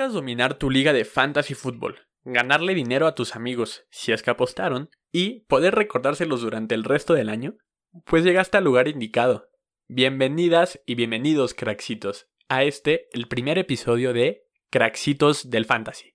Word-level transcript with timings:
¿Buscas 0.00 0.14
dominar 0.14 0.54
tu 0.54 0.70
liga 0.70 0.94
de 0.94 1.04
fantasy 1.04 1.52
fútbol, 1.52 2.08
ganarle 2.24 2.74
dinero 2.74 3.06
a 3.06 3.14
tus 3.14 3.36
amigos 3.36 3.84
si 3.90 4.12
es 4.12 4.22
que 4.22 4.30
apostaron 4.30 4.88
y 5.12 5.40
poder 5.40 5.74
recordárselos 5.74 6.40
durante 6.40 6.74
el 6.74 6.84
resto 6.84 7.12
del 7.12 7.28
año? 7.28 7.58
Pues 8.06 8.24
llegaste 8.24 8.56
al 8.56 8.64
lugar 8.64 8.88
indicado. 8.88 9.50
Bienvenidas 9.88 10.80
y 10.86 10.94
bienvenidos, 10.94 11.52
craxitos, 11.52 12.30
a 12.48 12.64
este, 12.64 13.08
el 13.12 13.28
primer 13.28 13.58
episodio 13.58 14.14
de 14.14 14.44
Craxitos 14.70 15.50
del 15.50 15.66
Fantasy. 15.66 16.14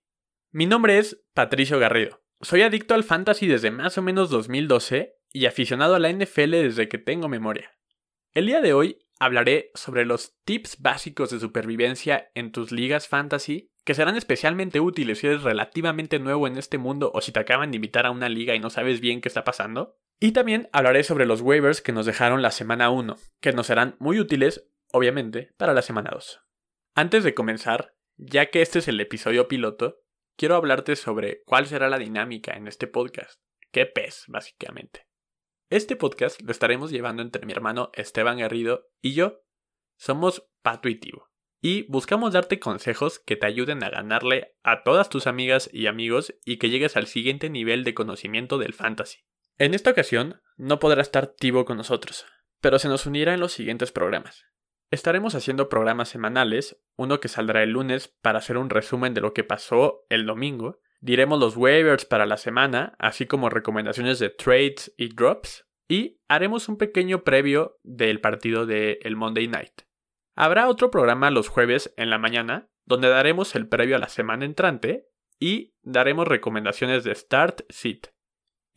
Mi 0.49 0.66
nombre 0.66 0.98
es 0.98 1.24
Patricio 1.36 1.77
Garrido. 1.77 2.24
Soy 2.41 2.63
adicto 2.63 2.96
al 2.96 3.04
fantasy 3.04 3.46
desde 3.46 3.70
más 3.70 3.99
o 3.99 4.02
menos 4.02 4.32
2012 4.32 5.13
y 5.32 5.46
aficionado 5.46 5.94
a 5.94 5.99
la 5.99 6.12
NFL 6.12 6.49
desde 6.49 6.90
que 6.90 6.98
tengo 6.98 7.30
memoria. 7.30 7.77
El 8.34 8.48
día 8.48 8.62
de 8.62 8.74
hoy 8.74 9.05
hablaré 9.20 9.72
sobre 9.74 10.05
los 10.05 10.36
tips 10.44 10.82
básicos 10.82 11.30
de 11.30 11.40
supervivencia 11.40 12.32
en 12.34 12.52
tus 12.52 12.72
ligas 12.72 13.08
fantasy 13.08 13.72
que 13.86 13.94
serán 13.94 14.16
especialmente 14.16 14.80
útiles 14.80 15.20
si 15.20 15.28
eres 15.28 15.44
relativamente 15.44 16.20
nuevo 16.20 16.48
en 16.48 16.58
este 16.58 16.78
mundo 16.78 17.12
o 17.14 17.22
si 17.22 17.32
te 17.32 17.40
acaban 17.40 17.72
de 17.72 17.76
invitar 17.76 18.05
a 18.05 18.12
una 18.12 18.30
liga 18.30 18.55
y 18.55 18.60
no 18.60 18.70
sabes 18.70 19.00
bien 19.00 19.22
qué 19.22 19.30
está 19.30 19.44
pasando. 19.44 19.98
Y 20.20 20.32
también 20.32 20.70
hablaré 20.74 21.04
sobre 21.04 21.26
los 21.26 21.41
waivers 21.41 21.82
que 21.82 21.91
nos 21.91 22.05
dejaron 22.05 22.41
la 22.41 22.52
semana 22.52 22.90
1, 22.90 23.16
que 23.41 23.52
nos 23.52 23.68
serán 23.68 23.96
muy 24.00 24.20
útiles, 24.20 24.68
obviamente, 24.91 25.54
para 25.58 25.74
la 25.74 25.84
semana 25.84 26.10
2. 26.13 26.41
Antes 26.96 27.24
de 27.24 27.36
comenzar, 27.36 27.96
ya 28.18 28.48
que 28.48 28.62
este 28.62 28.80
es 28.80 28.88
el 28.88 29.00
episodio 29.00 29.48
piloto, 29.48 30.00
quiero 30.36 30.55
hablarte 30.55 30.96
sobre 30.96 31.44
cuál 31.46 31.68
será 31.68 31.90
la 31.90 31.99
dinámica 31.99 32.54
en 32.54 32.68
este 32.68 32.88
podcast. 32.88 33.40
¿Qué 33.71 33.86
pez, 33.86 34.24
básicamente? 34.27 35.05
Este 35.71 35.96
podcast 35.96 36.40
lo 36.44 36.52
estaremos 36.52 36.91
llevando 36.91 37.24
entre 37.24 37.44
mi 37.44 37.52
hermano 37.52 37.90
Esteban 37.94 38.38
Garrido 38.38 38.88
y 39.02 39.13
yo. 39.16 39.41
Somos 39.98 40.48
Pato 40.62 40.88
y 41.60 41.88
buscamos 41.88 42.34
darte 42.34 42.60
consejos 42.60 43.18
que 43.18 43.35
te 43.35 43.48
ayuden 43.48 43.84
a 43.84 43.90
ganarle 43.90 44.55
a 44.62 44.84
todas 44.84 45.10
tus 45.10 45.26
amigas 45.26 45.68
y 45.74 45.88
amigos 45.88 46.36
y 46.46 46.58
que 46.58 46.70
llegues 46.70 46.96
al 46.98 47.08
siguiente 47.08 47.49
nivel 47.49 47.84
de 47.84 47.96
conocimiento 47.96 48.60
del 48.60 48.74
fantasy. 48.74 49.21
En 49.58 49.74
esta 49.74 49.90
ocasión 49.90 50.40
no 50.55 50.77
podrá 50.77 51.02
estar 51.02 51.26
Tibo 51.26 51.66
con 51.66 51.77
nosotros, 51.77 52.27
pero 52.62 52.77
se 52.77 52.88
nos 52.88 53.08
unirá 53.08 53.34
en 53.34 53.40
los 53.40 53.54
siguientes 53.54 53.91
programas. 53.91 54.46
Estaremos 54.91 55.34
haciendo 55.34 55.68
programas 55.68 56.10
semanales, 56.10 56.80
uno 56.96 57.20
que 57.20 57.27
saldrá 57.27 57.63
el 57.63 57.71
lunes 57.71 58.16
para 58.21 58.38
hacer 58.38 58.58
un 58.58 58.70
resumen 58.70 59.16
de 59.16 59.21
lo 59.21 59.34
que 59.34 59.43
pasó 59.43 60.05
el 60.10 60.27
domingo, 60.27 60.80
diremos 60.99 61.40
los 61.40 61.57
waivers 61.57 62.05
para 62.05 62.26
la 62.26 62.38
semana, 62.38 62.96
así 62.99 63.26
como 63.26 63.49
recomendaciones 63.49 64.19
de 64.19 64.29
trades 64.29 64.94
y 64.97 65.13
drops, 65.13 65.66
y 65.88 66.19
haremos 66.28 66.68
un 66.69 66.78
pequeño 66.78 67.24
previo 67.24 67.78
del 67.84 68.22
partido 68.22 68.66
del 68.66 68.97
el 69.02 69.16
Monday 69.16 69.47
Night. 69.47 69.81
Habrá 70.35 70.68
otro 70.68 70.91
programa 70.91 71.31
los 71.31 71.47
jueves 71.47 71.94
en 71.97 72.09
la 72.09 72.18
mañana, 72.18 72.69
donde 72.85 73.09
daremos 73.09 73.56
el 73.56 73.68
previo 73.68 73.96
a 73.96 74.00
la 74.00 74.09
semana 74.09 74.46
entrante 74.46 75.07
y 75.40 75.74
daremos 75.81 76.28
recomendaciones 76.28 77.03
de 77.03 77.16
Start 77.16 77.62
Sit. 77.69 78.07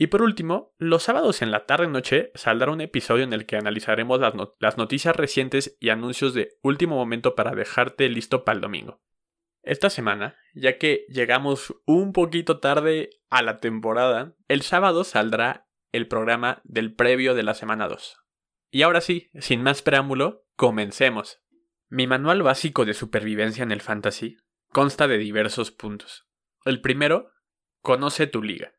Y 0.01 0.07
por 0.07 0.23
último, 0.23 0.75
los 0.79 1.03
sábados 1.03 1.43
en 1.43 1.51
la 1.51 1.67
tarde-noche 1.67 2.31
saldrá 2.35 2.71
un 2.71 2.81
episodio 2.81 3.25
en 3.25 3.33
el 3.33 3.47
que 3.47 3.57
analizaremos 3.57 4.21
las, 4.61 4.79
noticias 4.79 5.17
recientes 5.17 5.77
y 5.81 5.89
anuncios 5.89 6.35
de 6.35 6.57
último 6.63 6.95
momento 6.95 7.35
para 7.35 7.51
dejarte 7.57 8.09
listo 8.09 8.45
para 8.45 8.57
el 8.57 8.63
domingo. 8.63 9.01
Esta 9.69 9.91
semana, 9.91 10.39
ya 10.55 10.79
que 10.79 11.05
llegamos 11.11 11.75
un 11.85 12.15
poquito 12.15 12.59
tarde 12.59 13.11
a 13.29 13.43
la 13.43 13.59
temporada, 13.59 14.35
el 14.49 14.63
sábado 14.63 15.05
saldrá 15.05 15.69
el 15.93 16.09
programa 16.09 16.63
del 16.65 16.95
previo 16.95 17.35
de 17.35 17.43
la 17.43 17.53
semana 17.53 17.87
2. 17.87 18.17
Y 18.71 18.81
ahora 18.81 19.03
sí, 19.03 19.29
sin 19.39 19.63
más 19.63 19.83
preámbulo, 19.83 20.47
comencemos. 20.57 21.43
Mi 21.91 22.07
manual 22.07 22.43
básico 22.43 22.87
de 22.87 22.95
supervivencia 22.95 23.63
en 23.63 23.71
el 23.71 23.83
fantasy 23.83 24.39
consta 24.73 25.07
de 25.07 25.19
diversos 25.19 25.71
puntos. 25.71 26.27
El 26.65 26.81
primero, 26.81 27.31
conoce 27.83 28.27
tu 28.27 28.43
liga. 28.43 28.73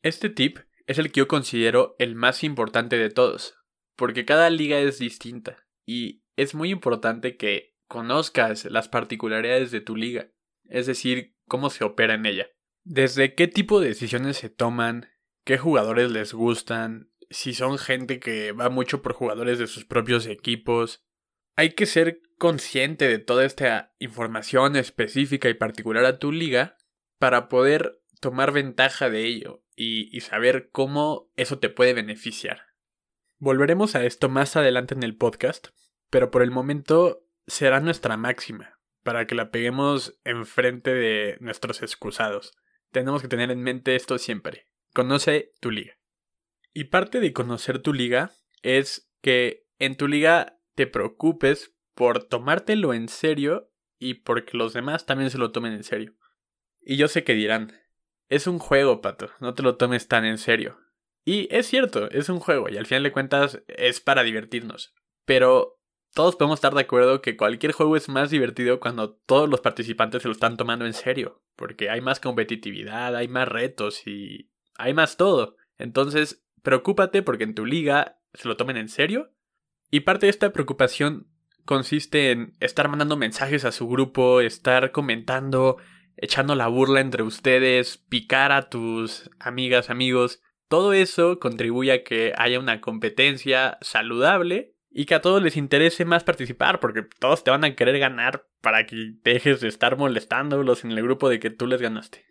Este 0.00 0.30
tip 0.30 0.56
es 0.86 0.98
el 0.98 1.12
que 1.12 1.20
yo 1.20 1.28
considero 1.28 1.96
el 1.98 2.14
más 2.14 2.44
importante 2.44 2.96
de 2.96 3.10
todos, 3.10 3.56
porque 3.94 4.24
cada 4.24 4.48
liga 4.48 4.78
es 4.78 5.00
distinta 5.00 5.66
y 5.84 6.24
es 6.36 6.54
muy 6.54 6.70
importante 6.70 7.36
que 7.36 7.69
conozcas 7.90 8.66
las 8.66 8.88
particularidades 8.88 9.72
de 9.72 9.80
tu 9.80 9.96
liga, 9.96 10.30
es 10.68 10.86
decir, 10.86 11.34
cómo 11.48 11.70
se 11.70 11.82
opera 11.82 12.14
en 12.14 12.24
ella. 12.24 12.46
Desde 12.84 13.34
qué 13.34 13.48
tipo 13.48 13.80
de 13.80 13.88
decisiones 13.88 14.36
se 14.36 14.48
toman, 14.48 15.08
qué 15.44 15.58
jugadores 15.58 16.12
les 16.12 16.32
gustan, 16.32 17.10
si 17.30 17.52
son 17.52 17.78
gente 17.78 18.20
que 18.20 18.52
va 18.52 18.70
mucho 18.70 19.02
por 19.02 19.12
jugadores 19.12 19.58
de 19.58 19.66
sus 19.66 19.84
propios 19.84 20.26
equipos. 20.26 21.04
Hay 21.56 21.70
que 21.70 21.86
ser 21.86 22.22
consciente 22.38 23.08
de 23.08 23.18
toda 23.18 23.44
esta 23.44 23.92
información 23.98 24.76
específica 24.76 25.48
y 25.48 25.54
particular 25.54 26.04
a 26.04 26.20
tu 26.20 26.30
liga 26.30 26.76
para 27.18 27.48
poder 27.48 28.00
tomar 28.20 28.52
ventaja 28.52 29.10
de 29.10 29.26
ello 29.26 29.64
y, 29.74 30.16
y 30.16 30.20
saber 30.20 30.70
cómo 30.70 31.28
eso 31.34 31.58
te 31.58 31.70
puede 31.70 31.92
beneficiar. 31.92 32.66
Volveremos 33.38 33.96
a 33.96 34.04
esto 34.04 34.28
más 34.28 34.54
adelante 34.54 34.94
en 34.94 35.02
el 35.02 35.16
podcast, 35.16 35.68
pero 36.08 36.30
por 36.30 36.42
el 36.42 36.52
momento 36.52 37.26
será 37.50 37.80
nuestra 37.80 38.16
máxima, 38.16 38.78
para 39.02 39.26
que 39.26 39.34
la 39.34 39.50
peguemos 39.50 40.18
enfrente 40.24 40.94
de 40.94 41.36
nuestros 41.40 41.82
excusados. 41.82 42.52
Tenemos 42.92 43.22
que 43.22 43.28
tener 43.28 43.50
en 43.50 43.62
mente 43.62 43.96
esto 43.96 44.18
siempre. 44.18 44.68
Conoce 44.94 45.52
tu 45.60 45.70
liga. 45.70 45.98
Y 46.72 46.84
parte 46.84 47.20
de 47.20 47.32
conocer 47.32 47.80
tu 47.80 47.92
liga 47.92 48.32
es 48.62 49.10
que 49.20 49.66
en 49.78 49.96
tu 49.96 50.06
liga 50.06 50.60
te 50.74 50.86
preocupes 50.86 51.74
por 51.94 52.24
tomártelo 52.24 52.94
en 52.94 53.08
serio 53.08 53.72
y 53.98 54.14
porque 54.14 54.56
los 54.56 54.72
demás 54.72 55.04
también 55.04 55.30
se 55.30 55.38
lo 55.38 55.50
tomen 55.50 55.72
en 55.72 55.84
serio. 55.84 56.16
Y 56.80 56.96
yo 56.96 57.08
sé 57.08 57.24
que 57.24 57.34
dirán, 57.34 57.72
es 58.28 58.46
un 58.46 58.58
juego, 58.58 59.00
pato, 59.00 59.30
no 59.40 59.54
te 59.54 59.62
lo 59.62 59.76
tomes 59.76 60.06
tan 60.06 60.24
en 60.24 60.38
serio. 60.38 60.78
Y 61.24 61.48
es 61.54 61.66
cierto, 61.66 62.10
es 62.10 62.28
un 62.28 62.38
juego 62.38 62.68
y 62.68 62.76
al 62.76 62.86
final 62.86 63.02
de 63.02 63.12
cuentas 63.12 63.62
es 63.66 64.00
para 64.00 64.22
divertirnos. 64.22 64.94
Pero 65.24 65.79
todos 66.14 66.36
podemos 66.36 66.56
estar 66.56 66.74
de 66.74 66.80
acuerdo 66.80 67.22
que 67.22 67.36
cualquier 67.36 67.72
juego 67.72 67.96
es 67.96 68.08
más 68.08 68.30
divertido 68.30 68.80
cuando 68.80 69.12
todos 69.12 69.48
los 69.48 69.60
participantes 69.60 70.22
se 70.22 70.28
lo 70.28 70.32
están 70.32 70.56
tomando 70.56 70.86
en 70.86 70.92
serio. 70.92 71.42
Porque 71.56 71.88
hay 71.88 72.00
más 72.00 72.20
competitividad, 72.20 73.14
hay 73.14 73.28
más 73.28 73.46
retos 73.46 74.06
y 74.06 74.50
hay 74.76 74.92
más 74.92 75.16
todo. 75.16 75.56
Entonces, 75.78 76.44
preocúpate 76.62 77.22
porque 77.22 77.44
en 77.44 77.54
tu 77.54 77.64
liga 77.64 78.18
se 78.34 78.48
lo 78.48 78.56
tomen 78.56 78.76
en 78.76 78.88
serio. 78.88 79.32
Y 79.90 80.00
parte 80.00 80.26
de 80.26 80.30
esta 80.30 80.52
preocupación 80.52 81.28
consiste 81.64 82.32
en 82.32 82.56
estar 82.60 82.88
mandando 82.88 83.16
mensajes 83.16 83.64
a 83.64 83.72
su 83.72 83.86
grupo, 83.88 84.40
estar 84.40 84.90
comentando, 84.90 85.76
echando 86.16 86.56
la 86.56 86.66
burla 86.66 87.00
entre 87.00 87.22
ustedes, 87.22 87.98
picar 87.98 88.50
a 88.50 88.68
tus 88.68 89.30
amigas, 89.38 89.90
amigos. 89.90 90.42
Todo 90.68 90.92
eso 90.92 91.38
contribuye 91.38 91.92
a 91.92 92.04
que 92.04 92.32
haya 92.36 92.58
una 92.58 92.80
competencia 92.80 93.78
saludable 93.80 94.74
y 94.90 95.06
que 95.06 95.14
a 95.14 95.22
todos 95.22 95.42
les 95.42 95.56
interese 95.56 96.04
más 96.04 96.24
participar, 96.24 96.80
porque 96.80 97.02
todos 97.02 97.44
te 97.44 97.50
van 97.50 97.64
a 97.64 97.74
querer 97.74 97.98
ganar 97.98 98.48
para 98.60 98.86
que 98.86 99.14
dejes 99.22 99.60
de 99.60 99.68
estar 99.68 99.96
molestándolos 99.96 100.84
en 100.84 100.90
el 100.90 101.02
grupo 101.02 101.28
de 101.28 101.40
que 101.40 101.50
tú 101.50 101.66
les 101.66 101.80
ganaste. 101.80 102.26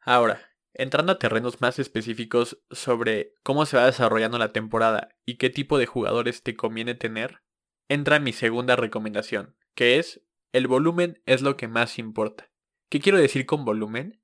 Ahora, 0.00 0.40
Entrando 0.78 1.12
a 1.12 1.18
terrenos 1.18 1.62
más 1.62 1.78
específicos 1.78 2.62
sobre 2.70 3.32
cómo 3.42 3.64
se 3.64 3.78
va 3.78 3.86
desarrollando 3.86 4.36
la 4.36 4.52
temporada 4.52 5.08
y 5.24 5.36
qué 5.38 5.48
tipo 5.48 5.78
de 5.78 5.86
jugadores 5.86 6.42
te 6.42 6.54
conviene 6.54 6.94
tener, 6.94 7.40
entra 7.88 8.20
mi 8.20 8.34
segunda 8.34 8.76
recomendación, 8.76 9.56
que 9.74 9.98
es 9.98 10.20
el 10.52 10.66
volumen 10.66 11.22
es 11.24 11.40
lo 11.40 11.56
que 11.56 11.66
más 11.66 11.98
importa. 11.98 12.50
¿Qué 12.90 13.00
quiero 13.00 13.16
decir 13.16 13.46
con 13.46 13.64
volumen? 13.64 14.20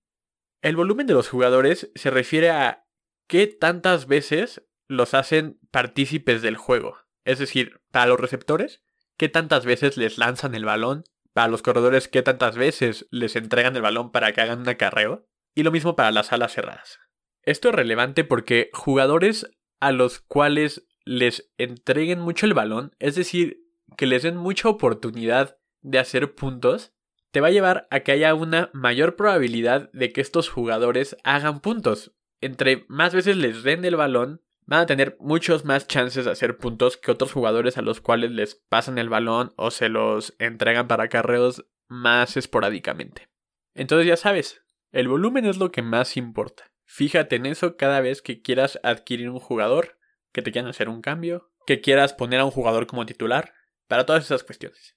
El 0.61 0.77
volumen 0.77 1.07
de 1.07 1.15
los 1.15 1.31
jugadores 1.31 1.91
se 1.95 2.11
refiere 2.11 2.51
a 2.51 2.87
qué 3.29 3.47
tantas 3.47 4.07
veces 4.07 4.63
los 4.89 5.15
hacen 5.15 5.59
partícipes 5.71 6.43
del 6.43 6.59
juego. 6.59 6.99
Es 7.25 7.39
decir, 7.39 7.81
para 7.91 8.07
los 8.07 8.21
receptores, 8.21 8.83
qué 9.17 9.29
tantas 9.29 9.65
veces 9.65 9.97
les 9.97 10.19
lanzan 10.19 10.55
el 10.55 10.65
balón, 10.65 11.05
para 11.33 11.49
los 11.49 11.63
corredores, 11.63 12.09
qué 12.09 12.23
tantas 12.23 12.57
veces 12.57 13.07
les 13.11 13.37
entregan 13.37 13.75
el 13.77 13.83
balón 13.83 14.13
para 14.13 14.33
que 14.33 14.41
hagan 14.41 14.61
un 14.61 14.69
acarreo, 14.69 15.27
y 15.55 15.63
lo 15.63 15.73
mismo 15.73 15.97
para 15.97 16.11
las 16.11 16.33
alas 16.33 16.53
cerradas. 16.53 16.99
Esto 17.43 17.71
es 17.71 17.75
relevante 17.75 18.25
porque 18.25 18.71
jugadores 18.73 19.51
a 19.81 19.93
los 19.93 20.21
cuales 20.21 20.87
les 21.05 21.51
entreguen 21.59 22.21
mucho 22.21 22.47
el 22.47 22.55
balón, 22.55 22.95
es 22.99 23.15
decir, 23.15 23.65
que 23.97 24.07
les 24.07 24.23
den 24.23 24.37
mucha 24.37 24.69
oportunidad 24.69 25.59
de 25.81 25.99
hacer 25.99 26.35
puntos, 26.35 26.93
te 27.33 27.41
va 27.41 27.49
a 27.49 27.53
llevar 27.53 27.89
a 27.91 28.01
que 28.01 28.13
haya 28.13 28.35
una 28.35 28.71
mayor 28.73 29.17
probabilidad 29.17 29.91
de 29.93 30.13
que 30.13 30.21
estos 30.21 30.49
jugadores 30.49 31.17
hagan 31.25 31.61
puntos. 31.61 32.13
Entre 32.41 32.85
más 32.89 33.15
veces 33.15 33.37
les 33.37 33.63
den 33.63 33.85
el 33.85 33.97
balón, 33.97 34.43
van 34.73 34.81
a 34.81 34.87
tener 34.87 35.19
muchos 35.21 35.67
más 35.67 35.87
chances 35.87 36.25
de 36.25 36.31
hacer 36.31 36.57
puntos 36.57 36.97
que 36.97 37.11
otros 37.11 37.31
jugadores 37.31 37.77
a 37.77 37.83
los 37.83 38.01
cuales 38.01 38.31
les 38.31 38.55
pasan 38.55 38.97
el 38.97 39.11
balón 39.11 39.53
o 39.57 39.71
se 39.71 39.91
los 39.91 40.35
entregan 40.39 40.89
para 40.89 41.11
carreos 41.11 41.67
más 41.89 42.39
esporádicamente. 42.39 43.29
Entonces 43.75 44.07
ya 44.07 44.17
sabes, 44.17 44.63
el 44.91 45.09
volumen 45.09 45.45
es 45.45 45.59
lo 45.59 45.71
que 45.71 45.83
más 45.83 46.17
importa. 46.17 46.73
Fíjate 46.87 47.37
en 47.37 47.45
eso 47.45 47.77
cada 47.77 48.01
vez 48.01 48.23
que 48.23 48.41
quieras 48.41 48.81
adquirir 48.83 49.29
un 49.29 49.41
jugador, 49.41 49.99
que 50.33 50.41
te 50.41 50.53
quieran 50.53 50.71
hacer 50.71 50.89
un 50.89 51.03
cambio, 51.03 51.53
que 51.67 51.83
quieras 51.83 52.15
poner 52.15 52.41
a 52.41 52.47
un 52.47 52.51
jugador 52.51 52.87
como 52.87 53.05
titular, 53.05 53.53
para 53.89 54.07
todas 54.07 54.25
esas 54.25 54.43
cuestiones. 54.43 54.97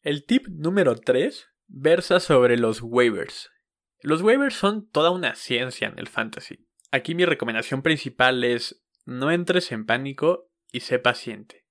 El 0.00 0.26
tip 0.26 0.46
número 0.46 0.94
3 0.94 1.44
versa 1.66 2.20
sobre 2.20 2.56
los 2.56 2.82
waivers. 2.82 3.50
Los 4.00 4.22
waivers 4.22 4.54
son 4.54 4.88
toda 4.88 5.10
una 5.10 5.34
ciencia 5.34 5.88
en 5.88 5.98
el 5.98 6.06
fantasy. 6.06 6.68
Aquí 6.92 7.16
mi 7.16 7.24
recomendación 7.24 7.82
principal 7.82 8.44
es 8.44 8.84
no 9.08 9.30
entres 9.30 9.72
en 9.72 9.86
pánico 9.86 10.50
y 10.70 10.80
sé 10.80 10.98
paciente. 10.98 11.64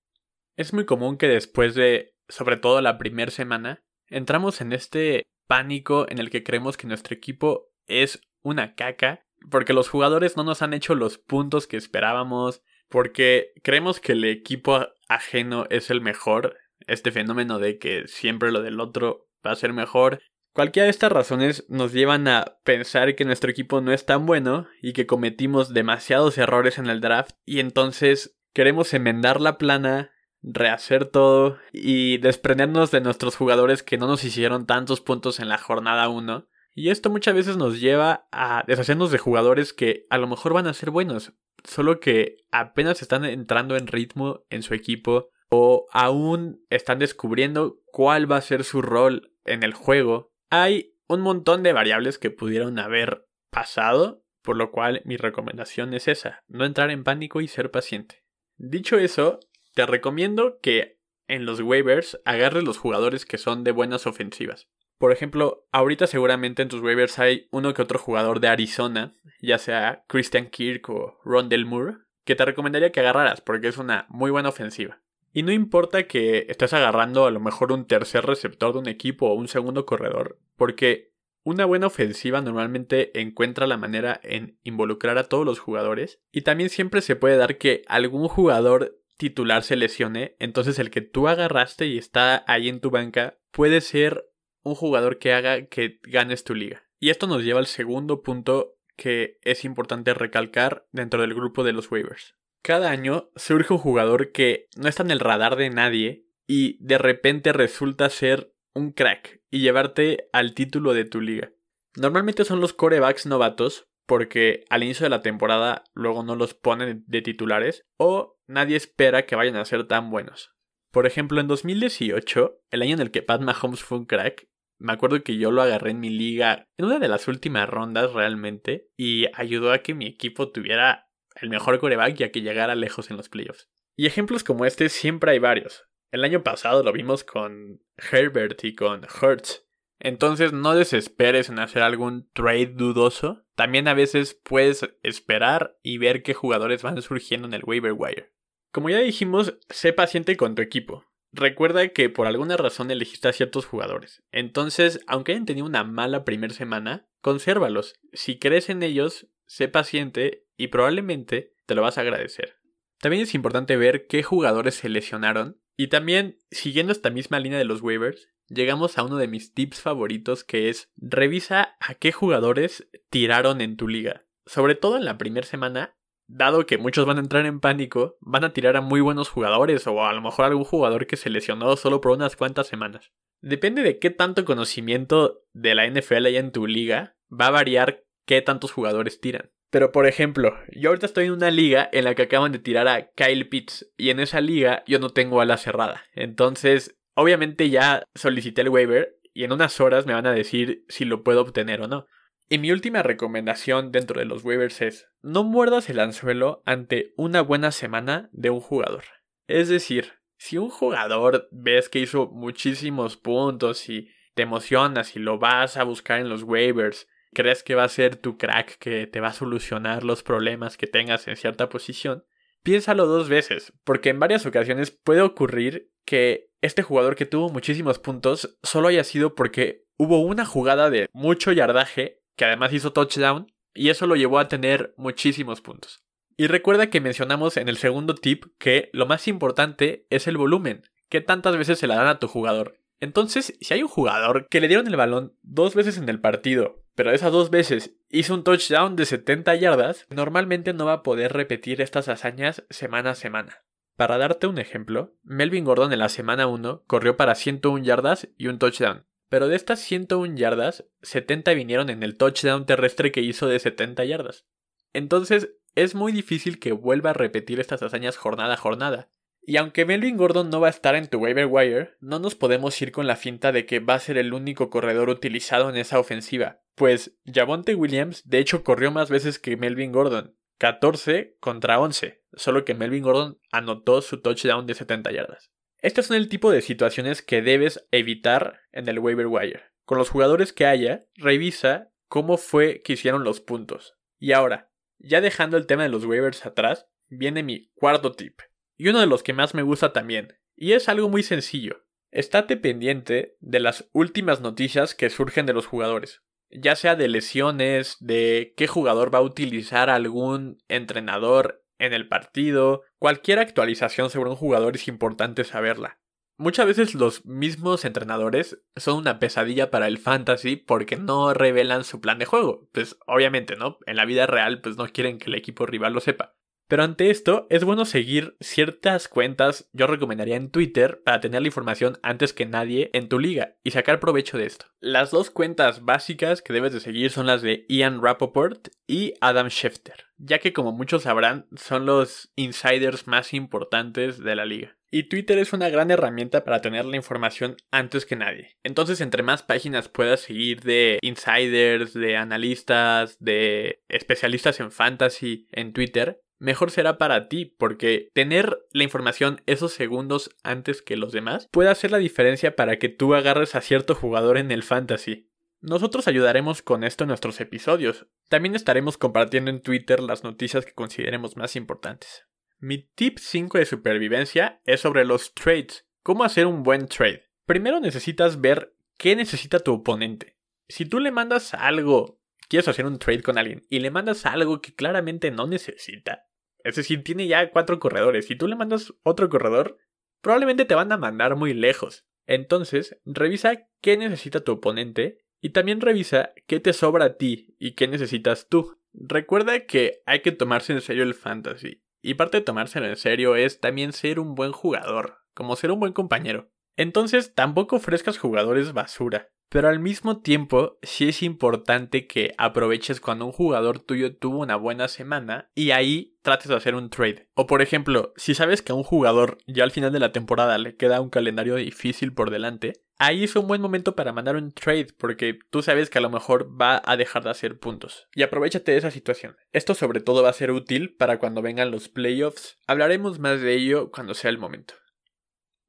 Es 0.56 0.74
muy 0.74 0.86
común 0.86 1.18
que 1.18 1.28
después 1.28 1.76
de, 1.76 2.16
sobre 2.28 2.58
todo 2.58 2.82
la 2.82 2.98
primera 2.98 3.30
semana, 3.30 3.84
entramos 4.08 4.60
en 4.60 4.74
este 4.74 5.28
pánico 5.46 6.08
en 6.10 6.18
el 6.18 6.32
que 6.32 6.44
creemos 6.44 6.78
que 6.78 6.88
nuestro 6.88 7.16
equipo 7.16 7.70
es 7.86 8.22
una 8.42 8.74
caca, 8.74 9.24
porque 9.52 9.74
los 9.74 9.88
jugadores 9.88 10.36
no 10.36 10.44
nos 10.44 10.64
han 10.64 10.74
hecho 10.74 10.96
los 10.96 11.20
puntos 11.20 11.68
que 11.68 11.78
esperábamos, 11.78 12.64
porque 12.90 13.52
creemos 13.62 14.00
que 14.00 14.14
el 14.14 14.26
equipo 14.26 14.88
ajeno 15.08 15.68
es 15.70 15.92
el 15.92 16.02
mejor, 16.02 16.58
este 16.88 17.12
fenómeno 17.12 17.60
de 17.60 17.78
que 17.78 18.08
siempre 18.08 18.52
lo 18.52 18.64
del 18.64 18.80
otro 18.80 19.30
va 19.46 19.52
a 19.52 19.56
ser 19.56 19.74
mejor. 19.74 20.24
Cualquiera 20.58 20.86
de 20.86 20.90
estas 20.90 21.12
razones 21.12 21.66
nos 21.70 21.94
llevan 21.94 22.28
a 22.28 22.58
pensar 22.64 23.14
que 23.14 23.26
nuestro 23.26 23.52
equipo 23.52 23.80
no 23.80 23.94
es 23.94 24.08
tan 24.08 24.26
bueno 24.26 24.66
y 24.82 24.94
que 24.94 25.06
cometimos 25.06 25.72
demasiados 25.72 26.36
errores 26.40 26.80
en 26.80 26.88
el 26.88 27.00
draft 27.00 27.36
y 27.46 27.60
entonces 27.60 28.40
queremos 28.54 28.92
enmendar 28.96 29.40
la 29.40 29.60
plana, 29.60 30.10
rehacer 30.42 31.06
todo 31.06 31.60
y 31.72 32.18
desprendernos 32.18 32.90
de 32.90 33.02
nuestros 33.02 33.36
jugadores 33.36 33.84
que 33.84 34.00
no 34.00 34.08
nos 34.08 34.24
hicieron 34.24 34.66
tantos 34.66 35.00
puntos 35.00 35.40
en 35.40 35.48
la 35.48 35.60
jornada 35.60 36.10
1. 36.10 36.48
Y 36.74 36.90
esto 36.90 37.12
muchas 37.12 37.36
veces 37.36 37.56
nos 37.56 37.80
lleva 37.80 38.28
a 38.32 38.64
deshacernos 38.66 39.12
de 39.12 39.20
jugadores 39.20 39.74
que 39.74 40.08
a 40.10 40.18
lo 40.18 40.26
mejor 40.26 40.54
van 40.56 40.66
a 40.66 40.74
ser 40.74 40.90
buenos, 40.90 41.34
solo 41.66 42.00
que 42.00 42.38
apenas 42.50 43.04
están 43.04 43.26
entrando 43.26 43.78
en 43.78 43.86
ritmo 43.86 44.44
en 44.50 44.64
su 44.64 44.74
equipo 44.74 45.30
o 45.52 45.86
aún 45.92 46.66
están 46.72 46.98
descubriendo 46.98 47.80
cuál 47.92 48.32
va 48.32 48.38
a 48.38 48.42
ser 48.42 48.64
su 48.64 48.82
rol 48.82 49.34
en 49.46 49.62
el 49.62 49.76
juego. 49.76 50.32
Hay 50.50 50.96
un 51.08 51.22
montón 51.22 51.64
de 51.64 51.74
variables 51.74 52.18
que 52.18 52.32
pudieron 52.32 52.80
haber 52.80 53.28
pasado, 53.52 54.24
por 54.42 54.56
lo 54.56 54.72
cual 54.72 55.02
mi 55.06 55.18
recomendación 55.18 55.94
es 55.94 56.08
esa, 56.08 56.44
no 56.48 56.66
entrar 56.66 56.90
en 56.92 57.04
pánico 57.04 57.42
y 57.42 57.48
ser 57.48 57.72
paciente. 57.72 58.24
Dicho 58.58 58.98
eso, 58.98 59.40
te 59.74 59.86
recomiendo 59.86 60.60
que 60.62 61.00
en 61.28 61.46
los 61.46 61.60
waivers 61.60 62.20
agarres 62.26 62.64
los 62.64 62.78
jugadores 62.78 63.26
que 63.26 63.38
son 63.38 63.64
de 63.64 63.72
buenas 63.72 64.08
ofensivas. 64.08 64.70
Por 64.98 65.12
ejemplo, 65.12 65.68
ahorita 65.72 66.08
seguramente 66.08 66.64
en 66.64 66.70
tus 66.70 66.82
waivers 66.82 67.20
hay 67.20 67.48
uno 67.52 67.74
que 67.74 67.82
otro 67.82 68.00
jugador 68.00 68.40
de 68.40 68.48
Arizona, 68.48 69.14
ya 69.42 69.58
sea 69.58 70.04
Christian 70.08 70.48
Kirk 70.48 70.90
o 70.90 71.20
Rondell 71.24 71.66
Moore, 71.66 71.98
que 72.26 72.36
te 72.36 72.46
recomendaría 72.46 72.92
que 72.92 73.02
agarraras 73.02 73.42
porque 73.42 73.68
es 73.68 73.78
una 73.78 74.08
muy 74.10 74.32
buena 74.32 74.50
ofensiva. 74.50 75.02
Y 75.38 75.44
no 75.44 75.52
importa 75.52 76.08
que 76.08 76.48
estés 76.50 76.74
agarrando 76.74 77.28
a 77.28 77.30
lo 77.30 77.40
mejor 77.40 77.72
un 77.72 77.86
tercer 77.86 78.26
receptor 78.26 78.74
de 78.74 78.80
un 78.80 78.88
equipo 78.88 79.28
o 79.28 79.36
un 79.36 79.48
segundo 79.48 79.86
corredor, 79.86 80.40
porque 80.56 81.14
una 81.44 81.66
buena 81.66 81.86
ofensiva 81.86 82.42
normalmente 82.42 83.22
encuentra 83.22 83.68
la 83.68 83.78
manera 83.78 84.20
en 84.24 84.58
involucrar 84.64 85.20
a 85.20 85.26
todos 85.26 85.46
los 85.46 85.60
jugadores 85.60 86.20
y 86.32 86.42
también 86.42 86.72
siempre 86.72 87.02
se 87.02 87.16
puede 87.16 87.38
dar 87.38 87.60
que 87.60 87.84
algún 87.88 88.28
jugador 88.28 89.00
titular 89.16 89.62
se 89.62 89.76
lesione, 89.76 90.36
entonces 90.40 90.80
el 90.80 90.90
que 90.90 91.02
tú 91.02 91.28
agarraste 91.28 91.86
y 91.86 92.00
está 92.00 92.44
ahí 92.48 92.68
en 92.68 92.80
tu 92.80 92.90
banca 92.90 93.38
puede 93.52 93.82
ser 93.82 94.28
un 94.64 94.74
jugador 94.74 95.20
que 95.20 95.34
haga 95.34 95.68
que 95.68 96.00
ganes 96.02 96.46
tu 96.46 96.56
liga. 96.56 96.88
Y 97.00 97.12
esto 97.12 97.28
nos 97.28 97.44
lleva 97.44 97.60
al 97.60 97.68
segundo 97.68 98.24
punto 98.24 98.80
que 98.96 99.38
es 99.44 99.66
importante 99.66 100.16
recalcar 100.16 100.88
dentro 100.92 101.22
del 101.22 101.36
grupo 101.36 101.64
de 101.64 101.74
los 101.74 101.92
waivers. 101.92 102.37
Cada 102.68 102.92
año 102.92 103.32
surge 103.38 103.72
un 103.72 103.80
jugador 103.80 104.34
que 104.34 104.68
no 104.76 104.90
está 104.90 105.02
en 105.02 105.12
el 105.12 105.22
radar 105.22 105.56
de 105.56 105.70
nadie 105.70 106.26
y 106.46 106.76
de 106.86 106.98
repente 106.98 107.54
resulta 107.54 108.10
ser 108.10 108.54
un 108.76 108.92
crack 108.92 109.42
y 109.50 109.62
llevarte 109.62 110.28
al 110.34 110.54
título 110.54 110.94
de 110.94 111.06
tu 111.06 111.22
liga. 111.22 111.54
Normalmente 111.96 112.44
son 112.44 112.60
los 112.60 112.74
corebacks 112.74 113.26
novatos 113.26 113.88
porque 114.06 114.66
al 114.70 114.84
inicio 114.84 115.06
de 115.06 115.12
la 115.12 115.22
temporada 115.22 115.86
luego 115.94 116.24
no 116.24 116.36
los 116.36 116.56
ponen 116.56 117.06
de 117.08 117.22
titulares 117.22 117.86
o 117.98 118.38
nadie 118.48 118.76
espera 118.76 119.26
que 119.26 119.38
vayan 119.38 119.56
a 119.56 119.64
ser 119.64 119.88
tan 119.88 120.10
buenos. 120.10 120.52
Por 120.92 121.06
ejemplo, 121.06 121.40
en 121.40 121.48
2018, 121.48 122.64
el 122.72 122.82
año 122.82 122.96
en 122.96 123.02
el 123.02 123.12
que 123.12 123.22
Pat 123.22 123.40
Mahomes 123.40 123.82
fue 123.82 124.00
un 124.00 124.06
crack, 124.06 124.46
me 124.78 124.92
acuerdo 124.92 125.24
que 125.24 125.38
yo 125.38 125.52
lo 125.52 125.62
agarré 125.62 125.92
en 125.92 126.02
mi 126.02 126.10
liga 126.10 126.66
en 126.78 126.86
una 126.86 127.00
de 127.00 127.08
las 127.08 127.30
últimas 127.30 127.70
rondas 127.70 128.12
realmente 128.12 128.90
y 128.98 129.28
ayudó 129.36 129.72
a 129.72 129.80
que 129.80 129.94
mi 129.94 130.06
equipo 130.06 130.52
tuviera 130.52 131.07
el 131.42 131.50
mejor 131.50 131.80
coreback 131.80 132.20
y 132.20 132.24
a 132.24 132.32
que 132.32 132.42
llegara 132.42 132.76
lejos 132.76 133.10
en 133.10 133.18
los 133.18 133.30
playoffs. 133.30 133.70
Y 133.96 134.06
ejemplos 134.06 134.44
como 134.44 134.66
este 134.66 134.90
siempre 134.90 135.32
hay 135.32 135.40
varios. 135.40 135.86
El 136.12 136.24
año 136.24 136.44
pasado 136.44 136.84
lo 136.84 136.94
vimos 136.94 137.24
con 137.24 137.82
Herbert 138.12 138.64
y 138.64 138.76
con 138.76 139.06
Hurts. 139.06 139.66
Entonces 140.00 140.54
no 140.54 140.76
desesperes 140.76 141.50
en 141.50 141.60
hacer 141.60 141.82
algún 141.82 142.30
trade 142.34 142.74
dudoso. 142.76 143.46
También 143.56 143.88
a 143.88 143.94
veces 143.94 144.40
puedes 144.44 144.88
esperar 145.02 145.78
y 145.82 145.98
ver 145.98 146.22
qué 146.24 146.34
jugadores 146.34 146.84
van 146.84 147.02
surgiendo 147.02 147.48
en 147.48 147.54
el 147.54 147.64
waiver 147.66 147.94
wire. 147.94 148.32
Como 148.72 148.90
ya 148.90 149.00
dijimos, 149.00 149.58
sé 149.70 149.94
paciente 149.94 150.38
con 150.38 150.56
tu 150.56 150.62
equipo. 150.62 151.06
Recuerda 151.34 151.90
que 151.90 152.10
por 152.10 152.28
alguna 152.28 152.58
razón 152.58 152.90
elegiste 152.90 153.28
a 153.28 153.34
ciertos 153.34 153.66
jugadores. 153.66 154.24
Entonces, 154.32 155.02
aunque 155.08 155.34
hayan 155.34 155.46
tenido 155.46 155.66
una 155.66 155.84
mala 155.84 156.24
primera 156.24 156.54
semana, 156.54 157.08
consérvalos. 157.22 157.96
Si 158.14 158.40
crees 158.40 158.70
en 158.70 158.84
ellos, 158.84 159.28
sé 159.46 159.68
paciente 159.68 160.47
y 160.58 160.68
probablemente 160.68 161.54
te 161.66 161.76
lo 161.76 161.82
vas 161.82 161.98
a 161.98 162.02
agradecer. 162.02 162.58
También 163.00 163.24
es 163.24 163.36
importante 163.36 163.78
ver 163.78 164.08
qué 164.08 164.24
jugadores 164.24 164.76
se 164.76 164.90
lesionaron. 164.90 165.62
Y 165.78 165.88
también, 165.88 166.40
siguiendo 166.50 166.92
esta 166.92 167.12
misma 167.12 167.40
línea 167.40 167.60
de 167.60 167.66
los 167.66 167.82
waivers, 167.82 168.30
llegamos 168.48 168.98
a 168.98 169.04
uno 169.04 169.18
de 169.18 169.28
mis 169.28 169.54
tips 169.54 169.82
favoritos 169.82 170.44
que 170.44 170.70
es 170.70 170.92
revisa 170.98 171.76
a 171.80 171.94
qué 171.94 172.12
jugadores 172.12 172.90
tiraron 173.10 173.62
en 173.62 173.78
tu 173.78 173.88
liga. 173.88 174.26
Sobre 174.46 174.76
todo 174.76 174.98
en 174.98 175.06
la 175.06 175.18
primera 175.18 175.46
semana, 175.46 175.96
dado 176.28 176.66
que 176.66 176.78
muchos 176.78 177.06
van 177.06 177.18
a 177.18 177.22
entrar 177.22 177.46
en 177.46 177.60
pánico, 177.60 178.18
van 178.22 178.44
a 178.44 178.54
tirar 178.54 178.76
a 178.78 178.82
muy 178.82 179.02
buenos 179.02 179.30
jugadores 179.30 179.86
o 179.86 180.06
a 180.06 180.14
lo 180.14 180.22
mejor 180.22 180.46
algún 180.46 180.64
jugador 180.64 181.06
que 181.06 181.18
se 181.18 181.30
lesionó 181.30 181.76
solo 181.76 182.02
por 182.02 182.14
unas 182.14 182.36
cuantas 182.36 182.68
semanas. 182.68 183.12
Depende 183.42 183.84
de 183.84 184.00
qué 184.00 184.10
tanto 184.10 184.46
conocimiento 184.46 185.44
de 185.54 185.76
la 185.76 185.88
NFL 185.88 186.26
hay 186.26 186.38
en 186.38 186.52
tu 186.52 186.66
liga, 186.66 187.16
va 187.30 187.48
a 187.48 187.52
variar 187.52 188.06
qué 188.26 188.42
tantos 188.42 188.72
jugadores 188.72 189.22
tiran. 189.22 189.52
Pero 189.70 189.92
por 189.92 190.08
ejemplo, 190.08 190.58
yo 190.72 190.90
ahorita 190.90 191.06
estoy 191.06 191.26
en 191.26 191.34
una 191.34 191.52
liga 191.52 191.90
en 191.92 192.06
la 192.06 192.16
que 192.16 192.24
acaban 192.24 192.52
de 192.52 192.60
tirar 192.60 192.88
a 192.88 193.10
Kyle 193.12 193.50
Pitts 193.50 193.92
y 193.98 194.10
en 194.10 194.20
esa 194.20 194.40
liga 194.40 194.84
yo 194.88 195.00
no 195.00 195.10
tengo 195.10 195.42
ala 195.42 195.58
cerrada. 195.58 196.04
Entonces, 196.14 196.98
obviamente 197.16 197.70
ya 197.70 198.04
solicité 198.16 198.62
el 198.62 198.70
waiver 198.70 199.20
y 199.34 199.44
en 199.44 199.52
unas 199.52 199.80
horas 199.82 200.06
me 200.06 200.14
van 200.14 200.26
a 200.26 200.32
decir 200.32 200.86
si 200.88 201.06
lo 201.06 201.24
puedo 201.24 201.42
obtener 201.42 201.82
o 201.82 201.88
no. 201.88 202.08
Y 202.50 202.60
mi 202.60 202.72
última 202.72 203.04
recomendación 203.04 203.92
dentro 203.92 204.20
de 204.20 204.26
los 204.26 204.46
waivers 204.46 204.82
es, 204.82 205.10
no 205.22 205.44
muerdas 205.44 205.90
el 205.90 206.00
anzuelo 206.00 206.64
ante 206.66 207.14
una 207.18 207.42
buena 207.42 207.72
semana 207.72 208.30
de 208.32 208.50
un 208.50 208.62
jugador. 208.62 209.04
Es 209.48 209.68
decir, 209.68 210.14
si 210.38 210.58
un 210.58 210.70
jugador 210.70 211.50
ves 211.52 211.90
que 211.90 212.00
hizo 212.00 212.28
muchísimos 212.28 213.18
puntos 213.18 213.90
y 213.90 214.10
te 214.34 214.44
emocionas 214.44 215.18
y 215.18 215.20
lo 215.20 215.40
vas 215.40 215.76
a 215.76 215.84
buscar 215.84 216.22
en 216.22 216.30
los 216.30 216.44
waivers, 216.44 217.08
crees 217.34 217.64
que 217.64 217.76
va 217.76 217.84
a 217.84 217.90
ser 217.90 218.16
tu 218.16 218.38
crack 218.38 218.78
que 218.78 219.08
te 219.08 219.20
va 219.20 219.30
a 219.30 219.34
solucionar 219.34 220.04
los 220.04 220.24
problemas 220.24 220.78
que 220.78 220.88
tengas 220.88 221.28
en 221.28 221.36
cierta 221.36 221.70
posición, 221.70 222.26
piénsalo 222.64 223.06
dos 223.06 223.30
veces, 223.30 223.74
porque 223.84 224.10
en 224.10 224.20
varias 224.20 224.46
ocasiones 224.46 224.92
puede 224.92 225.22
ocurrir 225.22 225.92
que 226.06 226.52
este 226.62 226.84
jugador 226.84 227.16
que 227.16 227.26
tuvo 227.26 227.50
muchísimos 227.50 228.00
puntos 228.00 228.58
solo 228.64 228.88
haya 228.88 229.04
sido 229.04 229.36
porque 229.36 229.86
hubo 229.98 230.22
una 230.22 230.46
jugada 230.46 230.90
de 230.90 231.10
mucho 231.14 231.52
yardaje 231.52 232.22
que 232.38 232.46
además 232.46 232.72
hizo 232.72 232.94
touchdown, 232.94 233.52
y 233.74 233.90
eso 233.90 234.08
lo 234.08 234.16
llevó 234.16 234.40
a 234.40 234.48
tener 234.48 234.94
muchísimos 234.98 235.62
puntos. 235.62 236.04
Y 236.38 236.48
recuerda 236.48 236.90
que 236.90 237.02
mencionamos 237.02 237.58
en 237.58 237.68
el 237.68 237.78
segundo 237.78 238.16
tip 238.16 238.46
que 238.60 238.90
lo 238.94 239.06
más 239.06 239.28
importante 239.28 240.06
es 240.10 240.28
el 240.28 240.38
volumen, 240.38 240.84
que 241.10 241.22
tantas 241.22 241.58
veces 241.58 241.80
se 241.80 241.88
la 241.88 241.96
dan 241.96 242.08
a 242.08 242.20
tu 242.20 242.28
jugador. 242.28 242.80
Entonces, 243.00 243.58
si 243.60 243.74
hay 243.74 243.82
un 243.82 243.90
jugador 243.90 244.48
que 244.50 244.62
le 244.62 244.68
dieron 244.68 244.88
el 244.88 244.96
balón 244.96 245.36
dos 245.42 245.76
veces 245.76 245.98
en 245.98 246.10
el 246.10 246.20
partido, 246.20 246.84
pero 246.98 247.12
esas 247.12 247.32
dos 247.32 247.52
veces 247.52 247.96
hizo 248.10 248.34
un 248.34 248.44
touchdown 248.44 248.96
de 248.96 249.06
70 249.06 249.54
yardas, 249.54 250.08
normalmente 250.10 250.74
no 250.74 250.88
va 250.88 250.94
a 250.94 251.04
poder 251.04 251.32
repetir 251.32 251.80
estas 251.80 252.10
hazañas 252.10 252.66
semana 252.72 253.12
a 253.12 253.16
semana. 253.16 253.64
Para 253.96 254.18
darte 254.18 254.48
un 254.48 254.58
ejemplo, 254.58 255.14
Melvin 255.22 255.64
Gordon 255.64 255.94
en 255.94 256.00
la 256.00 256.10
semana 256.10 256.48
1 256.48 256.86
corrió 256.88 257.16
para 257.16 257.36
101 257.36 257.84
yardas 257.84 258.30
y 258.36 258.48
un 258.48 258.58
touchdown. 258.58 259.06
Pero 259.30 259.48
de 259.48 259.56
estas 259.56 259.80
101 259.80 260.38
yardas, 260.38 260.86
70 261.04 261.54
vinieron 261.54 261.92
en 261.92 262.02
el 262.02 262.18
touchdown 262.18 262.66
terrestre 262.66 263.12
que 263.12 263.22
hizo 263.22 263.46
de 263.48 263.60
70 263.60 264.04
yardas. 264.04 264.48
Entonces, 264.92 265.52
es 265.76 265.94
muy 265.94 266.12
difícil 266.12 266.58
que 266.58 266.72
vuelva 266.72 267.12
a 267.12 267.14
repetir 267.14 267.60
estas 267.60 267.84
hazañas 267.84 268.18
jornada 268.18 268.56
a 268.56 268.58
jornada. 268.58 269.12
Y 269.50 269.56
aunque 269.56 269.86
Melvin 269.86 270.18
Gordon 270.18 270.50
no 270.50 270.60
va 270.60 270.68
a 270.68 270.72
estar 270.72 270.94
en 270.96 271.08
tu 271.08 271.20
waiver 271.20 271.46
wire, 271.46 271.96
no 272.02 272.20
nos 272.20 272.36
podemos 272.36 272.80
ir 272.82 272.92
con 272.92 273.08
la 273.08 273.16
finta 273.16 273.54
de 273.54 273.66
que 273.66 273.80
va 273.80 273.94
a 273.94 274.00
ser 274.00 274.18
el 274.18 274.34
único 274.34 274.70
corredor 274.70 275.10
utilizado 275.10 275.70
en 275.70 275.78
esa 275.78 276.00
ofensiva, 276.00 276.60
pues 276.76 277.18
Javonte 277.26 277.74
Williams 277.74 278.28
de 278.28 278.40
hecho 278.40 278.66
corrió 278.66 278.92
más 278.92 279.10
veces 279.10 279.40
que 279.40 279.56
Melvin 279.56 279.94
Gordon, 279.94 280.36
14 280.58 281.38
contra 281.40 281.80
11, 281.80 282.26
solo 282.34 282.66
que 282.66 282.74
Melvin 282.74 283.04
Gordon 283.04 283.40
anotó 283.50 284.02
su 284.02 284.20
touchdown 284.20 284.68
de 284.68 284.74
70 284.74 285.14
yardas. 285.14 285.50
Estos 285.80 286.08
son 286.08 286.18
el 286.18 286.28
tipo 286.28 286.52
de 286.52 286.62
situaciones 286.62 287.22
que 287.22 287.42
debes 287.42 287.88
evitar 287.92 288.60
en 288.74 288.90
el 288.90 289.00
waiver 289.00 289.28
wire. 289.28 289.64
Con 289.86 289.98
los 289.98 290.10
jugadores 290.10 290.52
que 290.52 290.66
haya, 290.66 291.06
revisa 291.16 291.94
cómo 292.10 292.36
fue 292.36 292.82
que 292.82 292.94
hicieron 292.94 293.24
los 293.24 293.40
puntos. 293.40 293.96
Y 294.20 294.34
ahora, 294.34 294.74
ya 294.98 295.22
dejando 295.22 295.56
el 295.56 295.68
tema 295.68 295.84
de 295.84 295.90
los 295.90 296.04
waivers 296.04 296.46
atrás, 296.46 296.90
viene 297.08 297.44
mi 297.44 297.72
cuarto 297.76 298.12
tip. 298.12 298.42
Y 298.78 298.90
uno 298.90 299.00
de 299.00 299.08
los 299.08 299.24
que 299.24 299.34
más 299.34 299.54
me 299.54 299.64
gusta 299.64 299.92
también. 299.92 300.38
Y 300.56 300.74
es 300.74 300.88
algo 300.88 301.10
muy 301.10 301.24
sencillo. 301.24 301.86
Estate 302.12 302.58
pendiente 302.58 303.36
de 303.42 303.60
las 303.60 303.90
últimas 303.92 304.42
noticias 304.42 304.96
que 304.96 305.10
surgen 305.10 305.46
de 305.46 305.54
los 305.54 305.66
jugadores. 305.66 306.24
Ya 306.50 306.76
sea 306.76 306.96
de 306.96 307.10
lesiones, 307.10 307.98
de 308.00 308.54
qué 308.56 308.68
jugador 308.68 309.14
va 309.14 309.20
a 309.20 309.24
utilizar 309.24 309.90
algún 309.90 310.64
entrenador 310.70 311.66
en 311.80 311.94
el 311.94 312.08
partido, 312.08 312.84
cualquier 312.98 313.40
actualización 313.40 314.10
sobre 314.10 314.30
un 314.30 314.36
jugador 314.36 314.76
es 314.76 314.88
importante 314.88 315.44
saberla. 315.44 316.00
Muchas 316.40 316.68
veces 316.68 316.94
los 316.94 317.26
mismos 317.26 317.84
entrenadores 317.84 318.62
son 318.76 318.98
una 318.98 319.18
pesadilla 319.18 319.72
para 319.72 319.88
el 319.88 319.98
fantasy 319.98 320.56
porque 320.56 320.96
no 320.96 321.34
revelan 321.34 321.84
su 321.84 322.00
plan 322.00 322.20
de 322.20 322.26
juego. 322.26 322.70
Pues 322.72 322.98
obviamente, 323.08 323.56
¿no? 323.56 323.80
En 323.88 323.96
la 323.96 324.06
vida 324.06 324.28
real 324.28 324.62
pues 324.62 324.78
no 324.78 324.88
quieren 324.88 325.18
que 325.18 325.26
el 325.26 325.36
equipo 325.36 325.66
rival 325.66 325.94
lo 325.94 326.00
sepa. 326.00 326.37
Pero 326.68 326.84
ante 326.84 327.10
esto, 327.10 327.48
es 327.50 327.64
bueno 327.64 327.86
seguir 327.86 328.36
ciertas 328.42 329.08
cuentas, 329.08 329.70
yo 329.72 329.88
recomendaría 329.88 330.36
en 330.36 330.52
Twitter, 330.52 331.02
para 331.04 331.22
tener 331.22 331.42
la 331.42 331.48
información 331.48 331.98
antes 332.04 332.34
que 332.34 332.46
nadie 332.46 332.90
en 332.94 333.08
tu 333.08 333.20
liga 333.20 333.56
y 333.64 333.72
sacar 333.72 334.00
provecho 334.00 334.38
de 334.38 334.46
esto. 334.46 334.66
Las 334.80 335.12
dos 335.12 335.30
cuentas 335.30 335.86
básicas 335.86 336.42
que 336.42 336.54
debes 336.54 336.74
de 336.74 336.82
seguir 336.82 337.10
son 337.10 337.26
las 337.26 337.42
de 337.42 337.66
Ian 337.70 338.02
Rappaport 338.02 338.68
y 338.86 339.14
Adam 339.22 339.48
Schefter, 339.48 340.08
ya 340.18 340.40
que 340.40 340.52
como 340.52 340.74
muchos 340.74 341.04
sabrán, 341.04 341.48
son 341.56 341.86
los 341.86 342.32
insiders 342.36 343.08
más 343.08 343.34
importantes 343.34 344.20
de 344.20 344.36
la 344.36 344.46
liga. 344.46 344.78
Y 344.90 345.04
Twitter 345.04 345.38
es 345.38 345.52
una 345.52 345.70
gran 345.70 345.92
herramienta 345.92 346.46
para 346.46 346.62
tener 346.62 346.86
la 346.86 346.96
información 346.96 347.58
antes 347.72 348.06
que 348.06 348.16
nadie. 348.16 348.58
Entonces, 348.64 349.02
entre 349.02 349.22
más 349.22 349.44
páginas 349.44 349.90
puedas 349.90 350.22
seguir 350.22 350.62
de 350.62 351.00
insiders, 351.02 351.94
de 351.94 352.16
analistas, 352.16 353.18
de 353.20 353.84
especialistas 353.90 354.62
en 354.62 354.72
fantasy 354.72 355.48
en 355.52 355.74
Twitter, 355.74 356.22
mejor 356.40 356.72
será 356.72 356.98
para 356.98 357.28
ti, 357.28 357.46
porque 357.46 358.12
tener 358.14 358.60
la 358.72 358.84
información 358.84 359.42
esos 359.46 359.74
segundos 359.74 360.30
antes 360.44 360.82
que 360.82 360.98
los 360.98 361.12
demás 361.12 361.48
puede 361.52 361.70
hacer 361.70 361.92
la 361.92 361.98
diferencia 361.98 362.56
para 362.56 362.80
que 362.80 362.90
tú 362.90 363.16
agarres 363.16 363.56
a 363.56 363.62
cierto 363.62 363.96
jugador 363.96 364.38
en 364.38 364.52
el 364.52 364.64
fantasy. 364.64 365.30
Nosotros 365.60 366.08
ayudaremos 366.08 366.62
con 366.62 366.84
esto 366.84 367.04
en 367.04 367.10
nuestros 367.10 367.42
episodios. 367.42 368.08
También 368.30 368.56
estaremos 368.56 368.98
compartiendo 368.98 369.50
en 369.50 369.62
Twitter 369.62 370.00
las 370.02 370.24
noticias 370.24 370.66
que 370.66 370.74
consideremos 370.74 371.36
más 371.36 371.56
importantes. 371.56 372.26
Mi 372.60 372.80
tip 372.80 373.18
5 373.20 373.58
de 373.58 373.66
supervivencia 373.66 374.62
es 374.66 374.82
sobre 374.82 375.06
los 375.06 375.34
trades. 375.34 375.88
¿Cómo 376.04 376.24
hacer 376.24 376.46
un 376.46 376.64
buen 376.64 376.88
trade? 376.88 377.26
Primero 377.46 377.80
necesitas 377.80 378.40
ver 378.42 378.76
qué 378.98 379.16
necesita 379.16 379.60
tu 379.60 379.74
oponente. 379.74 380.38
Si 380.68 380.86
tú 380.86 381.00
le 381.00 381.12
mandas 381.12 381.54
algo, 381.54 382.20
quieres 382.50 382.68
hacer 382.68 382.86
un 382.86 383.00
trade 383.00 383.24
con 383.24 383.38
alguien 383.38 383.66
y 383.70 383.80
le 383.80 383.92
mandas 383.92 384.26
algo 384.26 384.62
que 384.62 384.74
claramente 384.74 385.32
no 385.32 385.48
necesita, 385.48 386.27
es 386.68 386.76
decir, 386.76 387.02
tiene 387.02 387.28
ya 387.28 387.50
cuatro 387.52 387.80
corredores. 387.80 388.26
Si 388.26 388.36
tú 388.36 388.46
le 388.48 388.58
mandas 388.58 388.94
otro 389.04 389.30
corredor, 389.30 389.78
probablemente 390.22 390.66
te 390.66 390.76
van 390.76 390.92
a 390.92 390.98
mandar 390.98 391.38
muy 391.38 391.54
lejos. 391.54 392.06
Entonces, 392.26 393.00
revisa 393.06 393.70
qué 393.82 393.96
necesita 393.96 394.42
tu 394.42 394.52
oponente 394.52 395.20
y 395.40 395.52
también 395.52 395.80
revisa 395.80 396.34
qué 396.46 396.60
te 396.60 396.74
sobra 396.74 397.06
a 397.06 397.14
ti 397.18 397.56
y 397.58 397.76
qué 397.76 397.88
necesitas 397.88 398.50
tú. 398.50 398.82
Recuerda 398.92 399.66
que 399.66 400.02
hay 400.06 400.22
que 400.22 400.34
tomarse 400.34 400.74
en 400.74 400.82
serio 400.82 401.04
el 401.04 401.14
fantasy. 401.14 401.86
Y 402.02 402.16
parte 402.16 402.38
de 402.38 402.44
tomárselo 402.44 402.88
en 402.88 402.98
serio 402.98 403.38
es 403.38 403.62
también 403.62 403.94
ser 403.94 404.20
un 404.20 404.36
buen 404.36 404.52
jugador, 404.52 405.20
como 405.34 405.56
ser 405.56 405.72
un 405.72 405.80
buen 405.80 405.94
compañero. 405.94 406.52
Entonces 406.76 407.34
tampoco 407.34 407.78
ofrezcas 407.78 408.18
jugadores 408.18 408.74
basura. 408.74 409.30
Pero 409.50 409.70
al 409.70 409.80
mismo 409.80 410.20
tiempo, 410.22 410.78
sí 410.82 411.08
es 411.08 411.24
importante 411.24 412.06
que 412.06 412.34
aproveches 412.38 413.00
cuando 413.00 413.26
un 413.26 413.32
jugador 413.32 413.80
tuyo 413.80 414.16
tuvo 414.16 414.40
una 414.40 414.58
buena 414.58 414.90
semana 414.90 415.50
y 415.56 415.72
ahí 415.72 416.18
trates 416.22 416.50
de 416.50 416.56
hacer 416.56 416.76
un 416.76 416.90
trade. 416.90 417.30
O 417.34 417.48
por 417.48 417.62
ejemplo, 417.62 418.14
si 418.18 418.36
sabes 418.36 418.62
que 418.62 418.74
a 418.74 418.76
un 418.76 418.84
jugador 418.84 419.38
ya 419.48 419.64
al 419.64 419.72
final 419.72 419.94
de 419.94 420.00
la 420.00 420.12
temporada 420.12 420.58
le 420.58 420.76
queda 420.76 421.00
un 421.00 421.10
calendario 421.10 421.56
difícil 421.56 422.14
por 422.14 422.30
delante, 422.30 422.74
ahí 422.98 423.24
es 423.24 423.38
un 423.38 423.48
buen 423.48 423.62
momento 423.62 423.96
para 423.96 424.12
mandar 424.12 424.36
un 424.36 424.52
trade 424.52 424.88
porque 424.98 425.40
tú 425.50 425.62
sabes 425.62 425.90
que 425.90 426.00
a 426.00 426.02
lo 426.02 426.10
mejor 426.10 426.50
va 426.60 426.82
a 426.84 426.98
dejar 426.98 427.24
de 427.24 427.30
hacer 427.30 427.58
puntos. 427.58 428.10
Y 428.14 428.24
aprovechate 428.24 428.74
de 428.74 428.80
esa 428.80 428.92
situación. 428.92 429.38
Esto 429.54 429.76
sobre 429.76 430.02
todo 430.02 430.24
va 430.24 430.30
a 430.30 430.34
ser 430.34 430.52
útil 430.52 430.94
para 430.96 431.20
cuando 431.20 431.42
vengan 431.42 431.72
los 431.72 431.88
playoffs. 431.88 432.58
Hablaremos 432.68 433.20
más 433.20 433.40
de 433.40 433.54
ello 433.54 433.92
cuando 433.92 434.14
sea 434.14 434.30
el 434.30 434.40
momento. 434.40 434.74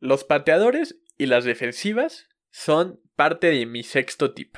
Los 0.00 0.24
pateadores 0.24 1.00
y 1.16 1.26
las 1.26 1.44
defensivas 1.44 2.28
son 2.50 3.00
parte 3.18 3.48
de 3.48 3.66
mi 3.66 3.82
sexto 3.82 4.32
tip. 4.32 4.56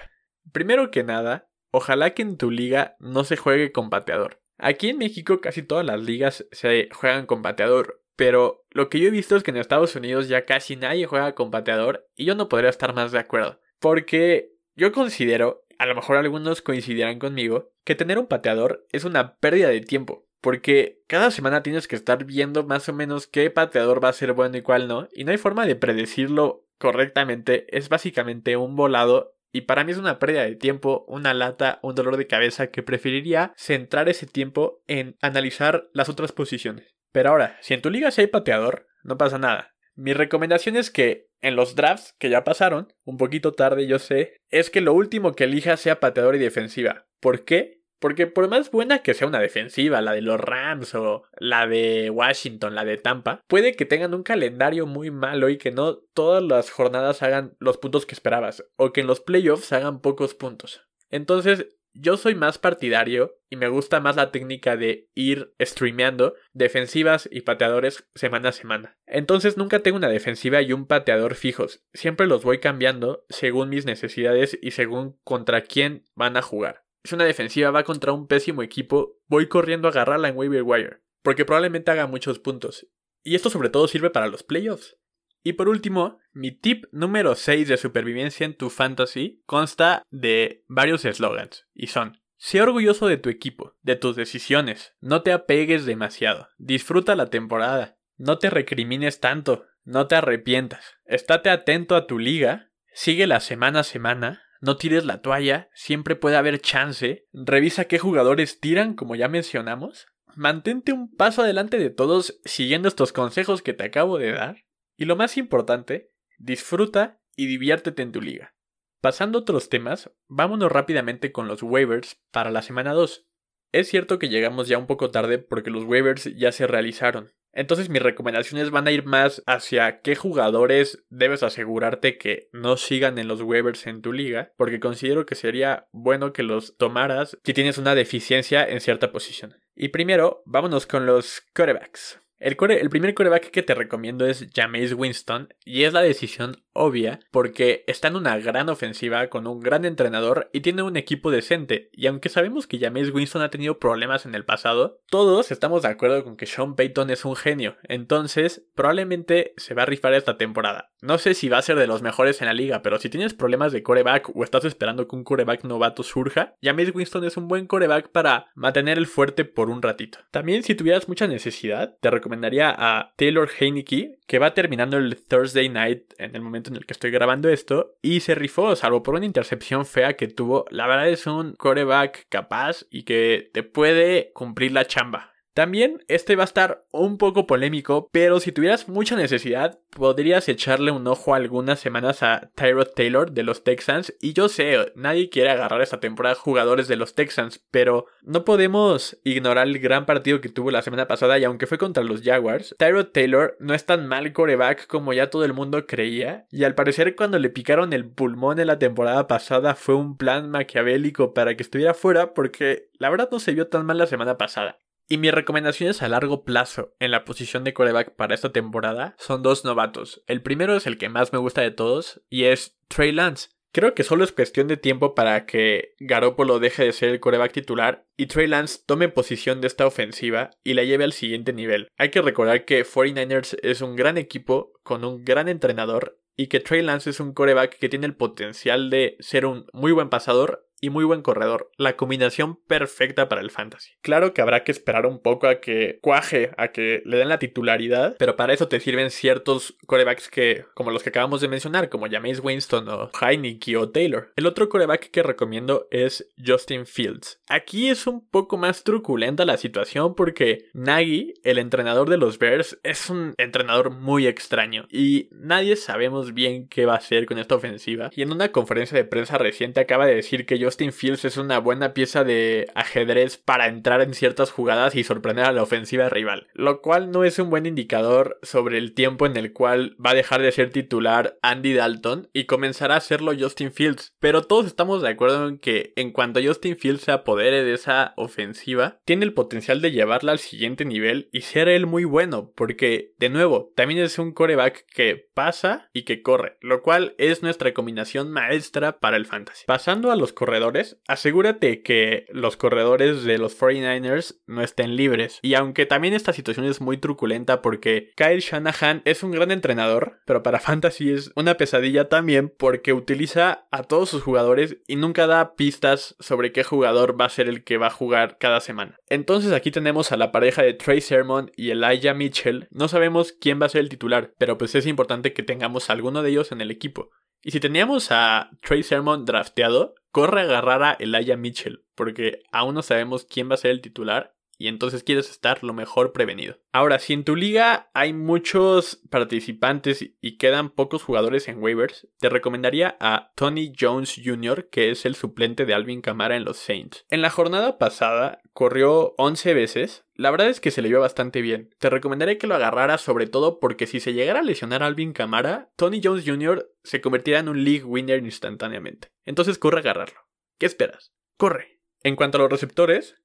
Primero 0.53 0.91
que 0.91 1.03
nada, 1.03 1.49
ojalá 1.71 2.13
que 2.13 2.21
en 2.21 2.37
tu 2.37 2.51
liga 2.51 2.95
no 3.01 3.25
se 3.25 3.39
juegue 3.39 3.73
con 3.73 3.89
pateador. 3.89 4.43
Aquí 4.59 4.91
en 4.91 4.99
México 4.99 5.41
casi 5.41 5.63
todas 5.63 5.87
las 5.87 6.03
ligas 6.03 6.47
se 6.53 6.91
juegan 6.93 7.25
con 7.25 7.41
pateador, 7.41 8.03
pero 8.17 8.67
lo 8.69 8.91
que 8.91 9.01
yo 9.01 9.09
he 9.09 9.11
visto 9.11 9.35
es 9.35 9.43
que 9.43 9.51
en 9.51 9.57
Estados 9.57 9.97
Unidos 9.97 10.29
ya 10.29 10.45
casi 10.45 10.77
nadie 10.77 11.07
juega 11.07 11.35
con 11.35 11.51
pateador 11.51 12.07
y 12.15 12.27
yo 12.27 12.35
no 12.35 12.51
podría 12.51 12.69
estar 12.69 12.95
más 12.95 13.13
de 13.13 13.19
acuerdo. 13.19 13.59
Porque 13.79 14.53
yo 14.77 14.93
considero, 14.93 15.65
a 15.79 15.87
lo 15.87 15.95
mejor 15.95 16.19
algunos 16.19 16.61
coincidirán 16.61 17.19
conmigo, 17.19 17.73
que 17.85 17.95
tener 17.95 18.19
un 18.19 18.27
pateador 18.27 18.87
es 18.93 19.05
una 19.05 19.37
pérdida 19.37 19.69
de 19.69 19.81
tiempo. 19.81 20.27
Porque 20.43 21.03
cada 21.07 21.31
semana 21.31 21.63
tienes 21.63 21.89
que 21.89 21.97
estar 21.97 22.27
viendo 22.27 22.65
más 22.65 22.91
o 22.91 22.93
menos 22.93 23.27
qué 23.27 23.49
pateador 23.49 24.05
va 24.05 24.11
a 24.11 24.13
ser 24.13 24.35
bueno 24.35 24.59
y 24.59 24.63
cuál 24.63 24.87
no. 24.87 25.09
Y 25.15 25.25
no 25.25 25.33
hay 25.33 25.39
forma 25.39 25.65
de 25.67 25.77
predecirlo 25.77 26.67
correctamente. 26.81 27.67
Es 27.77 27.89
básicamente 27.89 28.57
un 28.57 28.75
volado. 28.75 29.37
Y 29.53 29.63
para 29.63 29.85
mí 29.85 29.93
es 29.93 29.99
una 29.99 30.19
pérdida 30.19 30.43
de 30.43 30.57
tiempo, 30.57 31.05
una 31.07 31.35
lata, 31.35 31.79
un 31.83 31.95
dolor 31.95 32.17
de 32.17 32.27
cabeza 32.27 32.69
que 32.69 32.83
preferiría 32.83 33.53
centrar 33.57 34.09
ese 34.09 34.27
tiempo 34.27 34.83
en 34.87 35.17
analizar 35.21 35.89
las 35.93 36.09
otras 36.09 36.33
posiciones. 36.33 36.95
Pero 37.13 37.31
ahora, 37.31 37.59
si 37.61 37.75
en 37.75 37.83
tu 37.83 37.91
liga 37.91 38.11
sí 38.11 38.23
hay 38.23 38.27
pateador, 38.29 38.87
no 39.03 39.19
pasa 39.19 39.39
nada. 39.39 39.75
Mi 39.95 40.13
recomendación 40.13 40.77
es 40.77 40.91
que 40.91 41.27
en 41.41 41.57
los 41.57 41.75
drafts 41.75 42.15
que 42.19 42.31
ya 42.31 42.45
pasaron, 42.45 42.93
un 43.05 43.17
poquito 43.17 43.53
tarde 43.53 43.87
yo 43.87 43.99
sé, 43.99 44.37
es 44.49 44.71
que 44.71 44.81
lo 44.81 44.95
último 44.95 45.33
que 45.33 45.45
elijas 45.45 45.81
sea 45.81 46.01
pateador 46.01 46.37
y 46.37 46.39
defensiva. 46.39 47.07
¿Por 47.21 47.45
qué? 47.45 47.80
Porque 48.01 48.27
por 48.27 48.49
más 48.49 48.71
buena 48.71 49.03
que 49.03 49.15
sea 49.15 49.29
una 49.29 49.41
defensiva, 49.41 50.01
la 50.01 50.13
de 50.13 50.23
los 50.23 50.41
Rams 50.41 50.95
o 50.95 51.25
la 51.39 51.67
de 51.67 52.11
Washington, 52.11 52.75
la 52.75 52.85
de 52.85 52.97
Tampa, 52.97 53.43
puede 53.47 53.77
que 53.77 53.85
tengan 53.85 54.15
un 54.15 54.23
calendario 54.23 54.87
muy 54.87 55.11
malo 55.11 55.51
y 55.51 55.59
que 55.59 55.71
no 55.71 55.99
todas 56.15 56.43
las 56.43 56.71
jornadas 56.71 57.23
hagan 57.23 57.57
los 57.61 57.77
puntos 57.77 58.07
que 58.07 58.15
esperabas, 58.15 58.65
o 58.77 58.93
que 58.93 59.03
en 59.03 59.07
los 59.07 59.21
playoffs 59.21 59.73
hagan 59.73 60.01
pocos 60.01 60.35
puntos. 60.35 60.83
Entonces, 61.11 61.69
yo 61.93 62.17
soy 62.17 62.35
más 62.35 62.57
partidario 62.57 63.39
y 63.51 63.57
me 63.57 63.69
gusta 63.69 64.01
más 64.01 64.17
la 64.17 64.31
técnica 64.31 64.77
de 64.77 65.11
ir 65.15 65.55
streameando 65.61 66.35
defensivas 66.53 67.29
y 67.31 67.41
pateadores 67.43 68.09
semana 68.15 68.51
a 68.51 68.53
semana. 68.53 68.97
Entonces 69.07 69.57
nunca 69.57 69.81
tengo 69.81 69.97
una 69.97 70.09
defensiva 70.09 70.63
y 70.63 70.73
un 70.73 70.87
pateador 70.87 71.35
fijos, 71.35 71.85
siempre 71.93 72.29
los 72.29 72.45
voy 72.45 72.61
cambiando 72.61 73.25
según 73.29 73.71
mis 73.71 73.87
necesidades 73.87 74.57
y 74.63 74.71
según 74.71 75.19
contra 75.25 75.63
quién 75.63 76.05
van 76.15 76.37
a 76.37 76.43
jugar 76.43 76.85
si 77.05 77.15
una 77.15 77.25
defensiva 77.25 77.71
va 77.71 77.85
contra 77.85 78.13
un 78.13 78.27
pésimo 78.27 78.63
equipo, 78.63 79.19
voy 79.27 79.49
corriendo 79.49 79.89
a 79.89 79.91
agarrarla 79.91 80.29
en 80.29 80.37
waiver 80.37 80.63
wire, 80.63 81.03
porque 81.23 81.45
probablemente 81.45 81.91
haga 81.91 82.07
muchos 82.07 82.39
puntos. 82.39 82.87
Y 83.23 83.35
esto 83.35 83.51
sobre 83.51 83.71
todo 83.71 83.89
sirve 83.89 84.11
para 84.11 84.29
los 84.29 84.43
playoffs. 84.43 84.97
Y 85.43 85.55
por 85.55 85.69
último, 85.69 86.19
mi 86.33 86.53
tip 86.53 86.85
número 86.93 87.35
6 87.35 87.69
de 87.69 87.77
supervivencia 87.77 88.45
en 88.45 88.57
tu 88.57 88.69
fantasy 88.69 89.43
consta 89.47 90.03
de 90.11 90.65
varios 90.69 91.05
eslogans, 91.05 91.67
y 91.75 91.87
son 91.87 92.21
Sé 92.43 92.63
orgulloso 92.63 93.07
de 93.07 93.19
tu 93.19 93.29
equipo, 93.29 93.77
de 93.83 93.97
tus 93.97 94.17
decisiones, 94.17 94.95
no 95.01 95.21
te 95.23 95.31
apegues 95.31 95.85
demasiado, 95.85 96.49
disfruta 96.57 97.15
la 97.15 97.27
temporada, 97.27 97.99
no 98.17 98.39
te 98.39 98.49
recrimines 98.49 99.21
tanto, 99.21 99.67
no 99.85 100.07
te 100.07 100.15
arrepientas, 100.15 100.97
estate 101.05 101.51
atento 101.51 101.97
a 101.97 102.07
tu 102.07 102.19
liga, 102.19 102.71
sigue 102.95 103.27
la 103.27 103.41
semana 103.41 103.81
a 103.81 103.85
semana, 103.85 104.43
no 104.61 104.77
tires 104.77 105.05
la 105.05 105.23
toalla, 105.23 105.71
siempre 105.75 106.17
puede 106.17 106.37
haber 106.37 106.61
chance, 106.61 107.27
revisa 107.33 107.87
qué 107.87 107.99
jugadores 107.99 108.61
tiran, 108.61 108.95
como 108.95 109.15
ya 109.15 109.29
mencionamos, 109.29 110.07
mantente 110.37 110.93
un 110.93 111.15
paso 111.15 111.43
adelante 111.43 111.79
de 111.79 111.91
todos 111.91 112.41
siguiendo 112.45 112.89
estos 112.89 113.13
consejos 113.13 113.63
que 113.63 113.73
te 113.73 113.85
acabo 113.85 114.19
de 114.19 114.33
dar, 114.33 114.65
y 114.97 115.07
lo 115.07 115.17
más 115.17 115.37
importante, 115.37 116.13
disfruta 116.39 117.21
y 117.37 117.47
diviértete 117.47 118.03
en 118.03 118.13
tu 118.13 118.21
liga. 118.21 118.55
Pasando 119.01 119.39
a 119.39 119.43
otros 119.43 119.71
temas, 119.71 120.11
vámonos 120.29 120.71
rápidamente 120.71 121.33
con 121.33 121.49
los 121.49 121.63
waivers 121.63 122.21
para 122.31 122.51
la 122.51 122.61
semana 122.61 122.93
2. 122.93 123.27
Es 123.73 123.89
cierto 123.89 124.19
que 124.19 124.29
llegamos 124.29 124.69
ya 124.69 124.77
un 124.77 124.87
poco 124.87 125.11
tarde 125.11 125.39
porque 125.39 125.71
los 125.71 125.85
waivers 125.85 126.37
ya 126.37 126.53
se 126.53 126.67
realizaron, 126.67 127.33
entonces 127.53 127.89
mis 127.89 128.03
recomendaciones 128.03 128.71
van 128.71 128.87
a 128.87 128.91
ir 128.91 129.05
más 129.05 129.43
hacia 129.47 130.01
qué 130.01 130.17
jugadores 130.17 131.05
debes 131.09 131.43
asegurarte 131.43 132.19
que 132.19 132.49
no 132.53 132.77
sigan 132.77 133.19
en 133.19 133.29
los 133.29 133.43
waivers 133.43 133.87
en 133.87 134.03
tu 134.03 134.13
liga, 134.13 134.53
porque 134.57 134.81
considero 134.81 135.27
que 135.27 135.35
sería 135.35 135.89
bueno 135.93 136.33
que 136.33 136.43
los 136.43 136.77
tomaras 136.77 137.39
si 137.45 137.55
tienes 137.55 137.79
una 137.79 137.95
deficiencia 137.95 138.65
en 138.65 138.81
cierta 138.81 139.13
posición. 139.13 139.57
Y 139.75 139.89
primero, 139.89 140.43
vámonos 140.47 140.87
con 140.87 141.07
los 141.07 141.43
quarterbacks. 141.55 142.21
El, 142.41 142.57
primer 142.57 143.13
coreback 143.13 143.51
que 143.51 143.63
te 143.63 143.75
recomiendo 143.75 144.27
es 144.27 144.47
Jameis 144.55 144.95
Winston 144.95 145.53
y 145.63 145.85
es 145.85 145.93
la 145.93 146.01
decisión 146.01 146.57
obvia 146.73 147.21
porque 147.31 147.85
está 147.87 148.09
en 148.09 148.17
una 148.17 148.39
gran 148.39 148.71
ofensiva 148.71 149.27
con 149.29 149.47
un 149.47 149.61
gran 149.61 149.85
entrenador 149.85 150.49
y 150.55 150.61
tiene 150.61 150.83
un 150.83 150.97
equipo 150.97 151.31
decente. 151.31 151.91
Y 151.93 152.07
aunque 152.07 152.31
sabemos 152.31 152.67
que 152.67 152.79
Jameis 152.79 153.13
Winston 153.13 153.43
ha 153.43 153.51
tenido 153.51 153.79
problemas 153.79 154.25
en 154.25 154.35
el 154.35 154.47
pasado, 154.47 155.03
todos 155.11 155.51
estamos 155.51 155.83
de 155.83 155.89
acuerdo 155.89 156.25
con 156.25 156.39
que 156.39 156.47
Sean 156.47 156.77
Payton 156.77 157.11
es 157.11 157.27
un 157.27 157.37
genio. 157.37 157.77
Entonces, 157.83 158.65
probablemente 158.75 159.53
se 159.59 159.75
va 159.75 159.83
a 159.83 159.87
rifar 159.87 160.15
esta 160.15 160.39
temporada. 160.39 160.93
No 161.03 161.19
sé 161.19 161.35
si 161.35 161.51
va 161.51 161.59
a 161.59 161.63
ser 161.63 161.77
de 161.77 161.87
los 161.87 162.01
mejores 162.01 162.41
en 162.41 162.47
la 162.47 162.55
liga, 162.55 162.81
pero 162.81 162.99
si 162.99 163.11
tienes 163.11 163.35
problemas 163.35 163.73
de 163.73 163.83
coreback 163.83 164.35
o 164.35 164.45
estás 164.45 164.65
esperando 164.65 165.07
que 165.07 165.17
un 165.17 165.25
coreback 165.25 165.65
novato 165.65 166.03
surja, 166.03 166.55
Jameis 166.63 166.95
Winston 166.95 167.25
es 167.25 167.37
un 167.37 167.49
buen 167.49 167.67
coreback 167.67 168.09
para 168.09 168.47
mantener 168.55 168.97
el 168.97 169.07
fuerte 169.07 169.45
por 169.45 169.69
un 169.69 169.83
ratito. 169.83 170.21
También 170.31 170.63
si 170.63 170.75
tuvieras 170.75 171.07
mucha 171.07 171.27
necesidad, 171.27 171.99
te 172.01 172.11
recomiendo 172.11 172.30
recomendaría 172.31 172.73
a 172.77 173.13
Taylor 173.17 173.51
Heineke, 173.59 174.19
que 174.29 174.39
va 174.39 174.55
terminando 174.55 174.97
el 174.99 175.17
Thursday 175.17 175.69
night 175.69 176.15
en 176.19 176.37
el 176.37 176.43
momento 176.43 176.71
en 176.71 176.77
el 176.77 176.87
que 176.87 176.93
estoy 176.93 177.11
grabando 177.11 177.49
esto, 177.49 177.97
y 178.03 178.21
se 178.21 178.37
rifó, 178.37 178.77
salvo 178.77 179.03
por 179.03 179.17
una 179.17 179.27
intercepción 179.27 179.85
fea 179.85 180.15
que 180.15 180.29
tuvo. 180.29 180.65
La 180.71 180.87
verdad 180.87 181.09
es 181.09 181.27
un 181.27 181.55
coreback 181.55 182.29
capaz 182.29 182.87
y 182.89 183.03
que 183.03 183.51
te 183.53 183.65
puede 183.65 184.31
cumplir 184.33 184.71
la 184.71 184.87
chamba. 184.87 185.33
También 185.61 186.03
este 186.09 186.37
va 186.37 186.45
a 186.45 186.47
estar 186.47 186.87
un 186.91 187.19
poco 187.19 187.47
polémico, 187.47 188.09
pero 188.13 188.41
si 188.41 188.51
tuvieras 188.51 188.89
mucha 188.89 189.15
necesidad, 189.15 189.79
podrías 189.91 190.49
echarle 190.49 190.91
un 190.91 191.07
ojo 191.07 191.35
algunas 191.35 191.79
semanas 191.81 192.23
a 192.23 192.51
Tyrod 192.55 192.89
Taylor 192.97 193.31
de 193.31 193.43
los 193.43 193.63
Texans. 193.63 194.17
Y 194.23 194.33
yo 194.33 194.49
sé, 194.49 194.91
nadie 194.95 195.29
quiere 195.29 195.51
agarrar 195.51 195.83
esta 195.83 196.01
temporada 196.01 196.35
jugadores 196.35 196.89
de 196.89 196.97
los 196.97 197.15
Texans, 197.15 197.63
pero 197.71 198.07
no 198.23 198.47
podemos 198.47 199.21
ignorar 199.23 199.67
el 199.67 199.81
gran 199.81 200.07
partido 200.07 200.41
que 200.41 200.49
tuvo 200.49 200.71
la 200.71 200.81
semana 200.81 201.07
pasada 201.07 201.39
y 201.39 201.45
aunque 201.45 201.67
fue 201.67 201.77
contra 201.77 202.05
los 202.05 202.23
Jaguars, 202.23 202.75
Tyrod 202.79 203.09
Taylor 203.09 203.59
no 203.61 203.75
es 203.75 203.85
tan 203.85 204.07
mal 204.07 204.33
coreback 204.33 204.87
como 204.87 205.13
ya 205.13 205.29
todo 205.29 205.45
el 205.45 205.53
mundo 205.53 205.87
creía. 205.87 206.47
Y 206.51 206.65
al 206.65 206.75
parecer 206.75 207.15
cuando 207.17 207.39
le 207.39 207.51
picaron 207.51 207.93
el 207.93 208.09
pulmón 208.09 208.61
en 208.61 208.69
la 208.69 208.79
temporada 208.79 209.27
pasada 209.27 209.75
fue 209.75 209.95
un 209.95 210.17
plan 210.17 210.49
maquiavélico 210.49 211.35
para 211.35 211.55
que 211.55 211.63
estuviera 211.63 211.93
fuera 211.93 212.33
porque 212.33 212.89
la 212.95 213.11
verdad 213.11 213.29
no 213.31 213.41
se 213.41 213.53
vio 213.53 213.69
tan 213.69 213.85
mal 213.85 213.99
la 213.99 214.07
semana 214.07 214.39
pasada. 214.39 214.79
Y 215.13 215.19
mis 215.19 215.33
recomendaciones 215.33 216.03
a 216.03 216.09
largo 216.09 216.45
plazo 216.45 216.95
en 217.01 217.11
la 217.11 217.25
posición 217.25 217.65
de 217.65 217.75
coreback 217.75 218.15
para 218.15 218.33
esta 218.33 218.53
temporada 218.53 219.17
son 219.19 219.43
dos 219.43 219.65
novatos. 219.65 220.23
El 220.29 220.41
primero 220.41 220.77
es 220.77 220.87
el 220.87 220.99
que 220.99 221.09
más 221.09 221.33
me 221.33 221.41
gusta 221.41 221.63
de 221.63 221.73
todos 221.73 222.23
y 222.31 222.45
es 222.45 222.79
Trey 222.87 223.11
Lance. 223.11 223.49
Creo 223.73 223.93
que 223.97 224.05
solo 224.05 224.23
es 224.23 224.31
cuestión 224.31 224.69
de 224.69 224.77
tiempo 224.77 225.17
para 225.17 225.47
que 225.47 225.97
Garoppolo 225.99 226.61
deje 226.61 226.85
de 226.85 226.93
ser 226.93 227.09
el 227.09 227.19
coreback 227.19 227.51
titular 227.51 228.07
y 228.17 228.27
Trey 228.27 228.47
Lance 228.47 228.83
tome 228.87 229.09
posición 229.09 229.61
de 229.61 229.67
esta 229.67 229.85
ofensiva 229.85 230.51
y 230.63 230.75
la 230.75 230.85
lleve 230.85 231.03
al 231.03 231.13
siguiente 231.13 231.53
nivel. 231.53 231.89
Hay 231.99 232.11
que 232.11 232.23
recordar 232.23 232.65
que 232.65 232.87
49ers 232.87 233.59
es 233.65 233.81
un 233.81 233.97
gran 233.97 234.17
equipo 234.17 234.75
con 234.85 235.05
un 235.05 235.25
gran 235.25 235.49
entrenador 235.49 236.21
y 236.37 236.47
que 236.47 236.61
Trey 236.61 236.83
Lance 236.83 237.11
es 237.11 237.19
un 237.19 237.35
coreback 237.35 237.79
que 237.79 237.89
tiene 237.89 238.07
el 238.07 238.15
potencial 238.15 238.91
de 238.91 239.17
ser 239.19 239.45
un 239.45 239.67
muy 239.73 239.91
buen 239.91 240.09
pasador 240.09 240.70
y 240.81 240.91
muy 240.91 241.05
buen 241.05 241.23
corredor, 241.23 241.71
la 241.77 241.97
combinación 241.97 242.57
perfecta 242.57 243.29
para 243.29 243.41
el 243.41 243.51
fantasy. 243.51 243.93
Claro 244.03 244.35
que 244.35 244.43
habrá 244.43 244.65
que 244.65 244.73
esperar 244.73 245.07
un 245.07 245.21
poco 245.21 245.47
a 245.47 245.61
que 245.61 245.99
cuaje, 246.01 246.51
a 246.57 246.69
que 246.69 247.03
le 247.05 247.19
den 247.19 247.29
la 247.29 247.39
titularidad, 247.39 248.17
pero 248.19 248.37
para 248.37 248.53
eso 248.53 248.69
te 248.69 248.81
sirven 248.81 249.11
ciertos 249.11 249.77
corebacks 249.87 250.29
que, 250.29 250.65
como 250.75 250.91
los 250.91 251.03
que 251.03 251.11
acabamos 251.11 251.41
de 251.41 251.49
mencionar, 251.49 251.89
como 251.89 252.09
James 252.11 252.41
Winston 252.43 252.89
o 252.89 253.11
Heineke 253.21 253.77
o 253.77 253.91
Taylor. 253.91 254.33
El 254.37 254.47
otro 254.47 254.69
coreback 254.69 255.11
que 255.11 255.23
recomiendo 255.23 255.87
es 255.91 256.29
Justin 256.45 256.87
Fields. 256.87 257.41
Aquí 257.49 257.89
es 257.89 258.07
un 258.07 258.27
poco 258.27 258.57
más 258.57 258.85
truculenta 258.85 259.45
la 259.45 259.57
situación 259.57 260.15
porque 260.15 260.69
Nagy, 260.73 261.35
el 261.45 261.59
entrenador 261.59 262.09
de 262.09 262.17
los 262.17 262.39
Bears, 262.39 262.79
es 262.83 263.11
un 263.11 263.35
entrenador 263.37 263.91
muy 263.91 264.27
extraño 264.27 264.87
y 264.91 265.29
nadie 265.33 265.77
sabemos 265.77 266.33
bien 266.33 266.69
qué 266.69 266.87
va 266.87 266.95
a 266.95 266.99
hacer 266.99 267.27
con 267.27 267.39
esta 267.39 267.55
ofensiva. 267.55 268.11
Y 268.15 268.23
en 268.23 268.33
una 268.33 268.53
conferencia 268.53 268.97
de 268.97 269.05
prensa 269.05 269.39
reciente 269.39 269.81
acaba 269.81 270.07
de 270.07 270.15
decir 270.15 270.47
que 270.47 270.59
yo 270.59 270.70
Justin 270.71 270.93
Fields 270.93 271.25
es 271.25 271.37
una 271.37 271.59
buena 271.59 271.95
pieza 271.95 272.23
de 272.23 272.69
ajedrez 272.77 273.37
para 273.37 273.67
entrar 273.67 274.03
en 274.03 274.15
ciertas 274.15 274.53
jugadas 274.53 274.95
y 274.95 275.03
sorprender 275.03 275.47
a 275.47 275.53
la 275.53 275.65
ofensiva 275.65 276.09
rival, 276.09 276.47
lo 276.55 276.81
cual 276.81 277.11
no 277.11 277.25
es 277.25 277.41
un 277.41 277.51
buen 277.51 277.67
indicador 277.67 278.39
sobre 278.45 278.79
el 278.79 278.95
tiempo 278.95 279.27
en 279.27 279.37
el 279.37 279.53
cual 279.53 279.97
va 279.99 280.11
a 280.11 280.15
dejar 280.15 280.43
de 280.43 280.53
ser 280.53 280.71
titular 280.71 281.37
Andy 281.43 281.73
Dalton 281.73 282.29
y 282.33 282.45
comenzará 282.45 282.95
a 282.95 282.99
hacerlo 282.99 283.33
Justin 283.37 283.73
Fields. 283.73 284.15
Pero 284.21 284.43
todos 284.43 284.67
estamos 284.67 285.03
de 285.03 285.09
acuerdo 285.09 285.49
en 285.49 285.59
que 285.59 285.93
en 285.97 286.13
cuanto 286.13 286.41
Justin 286.41 286.77
Fields 286.77 287.03
se 287.03 287.11
apodere 287.11 287.65
de 287.65 287.75
esa 287.75 288.15
ofensiva, 288.17 289.01
tiene 289.05 289.25
el 289.25 289.35
potencial 289.35 289.81
de 289.81 289.91
llevarla 289.91 290.31
al 290.31 290.39
siguiente 290.39 290.85
nivel 290.85 291.31
y 291.33 291.41
ser 291.41 291.67
él 291.67 291.87
muy 291.87 292.05
bueno, 292.05 292.53
porque 292.55 293.13
de 293.19 293.29
nuevo, 293.29 293.73
también 293.75 293.99
es 293.99 294.21
un 294.21 294.33
coreback 294.33 294.87
que 294.95 295.31
pasa 295.35 295.91
y 295.93 296.05
que 296.05 296.23
corre, 296.23 296.59
lo 296.61 296.83
cual 296.83 297.17
es 297.19 297.43
nuestra 297.43 297.75
combinación 297.75 298.31
maestra 298.31 299.01
para 299.01 299.17
el 299.17 299.27
fantasy. 299.27 299.65
Pasando 299.67 300.13
a 300.13 300.17
los 300.17 300.33
corredores 300.33 300.60
asegúrate 301.07 301.83
que 301.83 302.27
los 302.31 302.57
corredores 302.57 303.25
de 303.25 303.39
los 303.39 303.59
49ers 303.59 304.41
no 304.47 304.63
estén 304.63 304.97
libres. 304.97 305.39
Y 305.43 305.55
aunque 305.55 305.87
también 305.87 306.15
esta 306.15 306.33
situación 306.33 306.67
es 306.67 306.81
muy 306.81 306.99
truculenta 306.99 307.63
porque 307.63 308.13
Kyle 308.17 308.41
Shanahan 308.41 309.03
es 309.05 309.23
un 309.23 309.31
gran 309.33 309.51
entrenador, 309.51 310.21
pero 310.25 310.43
para 310.43 310.61
Fantasy 310.61 311.11
es 311.11 311.33
una 311.35 311.57
pesadilla 311.57 312.09
también 312.09 312.53
porque 312.57 312.93
utiliza 312.93 313.67
a 313.71 313.83
todos 313.85 314.11
sus 314.11 314.23
jugadores 314.23 314.79
y 314.87 314.97
nunca 314.97 315.27
da 315.27 315.55
pistas 315.55 316.17
sobre 316.21 316.53
qué 316.53 316.65
jugador 316.65 317.21
va 317.21 317.27
a 317.27 317.31
ser 317.31 317.49
el 317.49 317.65
que 317.65 317.79
va 317.79 317.89
a 317.89 317.91
jugar 317.91 318.39
cada 318.39 318.61
semana. 318.61 318.99
Entonces 319.09 319.53
aquí 319.53 319.71
tenemos 319.71 320.13
a 320.13 320.17
la 320.17 320.33
pareja 320.33 320.63
de 320.63 320.75
Trey 320.75 321.01
Sermon 321.01 321.51
y 321.57 321.71
Elijah 321.71 322.15
Mitchell. 322.15 322.69
No 322.71 322.89
sabemos 322.89 323.33
quién 323.33 323.61
va 323.61 323.67
a 323.67 323.71
ser 323.71 323.81
el 323.81 323.89
titular, 323.89 324.33
pero 324.39 324.59
pues 324.59 324.75
es 324.75 324.87
importante 324.87 325.33
que 325.33 325.43
tengamos 325.43 325.91
alguno 325.91 326.23
de 326.23 326.31
ellos 326.31 326.53
en 326.53 326.61
el 326.61 326.71
equipo. 326.71 327.11
Y 327.43 327.53
si 327.53 327.61
teníamos 327.61 328.11
a 328.11 328.51
Trey 328.63 328.83
Sermon 328.83 329.25
drafteado, 329.25 329.95
corre 330.11 330.41
a 330.41 330.45
agarrar 330.45 330.83
a 330.83 330.97
Elijah 331.01 331.37
Mitchell, 331.37 331.85
porque 331.95 332.43
aún 332.53 332.75
no 332.75 332.83
sabemos 332.83 333.25
quién 333.25 333.49
va 333.51 333.55
a 333.55 333.59
ser 333.59 333.71
el 333.71 333.81
titular 333.81 334.35
y 334.61 334.69
entonces 334.69 335.03
quieres 335.03 335.31
estar 335.31 335.65
lo 335.65 335.73
mejor 335.73 336.13
prevenido. 336.13 336.59
Ahora, 336.71 336.99
si 336.99 337.15
en 337.15 337.25
tu 337.25 337.35
liga 337.35 337.91
hay 337.95 338.13
muchos 338.13 339.01
participantes 339.09 340.05
y 340.21 340.37
quedan 340.37 340.69
pocos 340.69 341.03
jugadores 341.03 341.49
en 341.49 341.63
waivers, 341.63 342.07
te 342.19 342.29
recomendaría 342.29 342.95
a 343.01 343.33
Tony 343.37 343.73
Jones 343.77 344.21
Jr., 344.23 344.69
que 344.69 344.91
es 344.91 345.07
el 345.07 345.15
suplente 345.15 345.65
de 345.65 345.73
Alvin 345.73 346.03
Kamara 346.03 346.37
en 346.37 346.45
los 346.45 346.59
Saints. 346.59 347.07
En 347.09 347.23
la 347.23 347.31
jornada 347.31 347.79
pasada 347.79 348.43
corrió 348.53 349.15
11 349.17 349.55
veces. 349.55 350.05
La 350.15 350.31
verdad 350.31 350.51
es 350.51 350.61
que 350.61 350.71
se 350.71 350.83
le 350.83 350.91
vio 350.91 351.01
bastante 351.01 351.41
bien. 351.41 351.75
Te 351.79 351.89
recomendaría 351.89 352.37
que 352.37 352.47
lo 352.47 352.55
agarraras 352.55 353.01
sobre 353.01 353.27
todo 353.27 353.61
porque 353.61 353.87
si 353.87 353.99
se 353.99 354.13
llegara 354.13 354.41
a 354.41 354.43
lesionar 354.43 354.83
Alvin 354.83 355.15
Kamara, 355.15 355.71
Tony 355.77 356.03
Jones 356.05 356.25
Jr. 356.27 356.71
se 356.85 357.01
convertirá 357.01 357.39
en 357.39 357.49
un 357.49 357.65
league 357.65 357.85
winner 357.85 358.23
instantáneamente. 358.23 359.09
Entonces 359.25 359.57
corre 359.57 359.79
a 359.79 359.81
agarrarlo. 359.81 360.21
¿Qué 360.59 360.67
esperas? 360.67 361.15
Corre. 361.39 361.81
En 362.03 362.17
cuanto 362.17 362.39
a 362.39 362.41
los 362.41 362.51
receptores, 362.51 363.17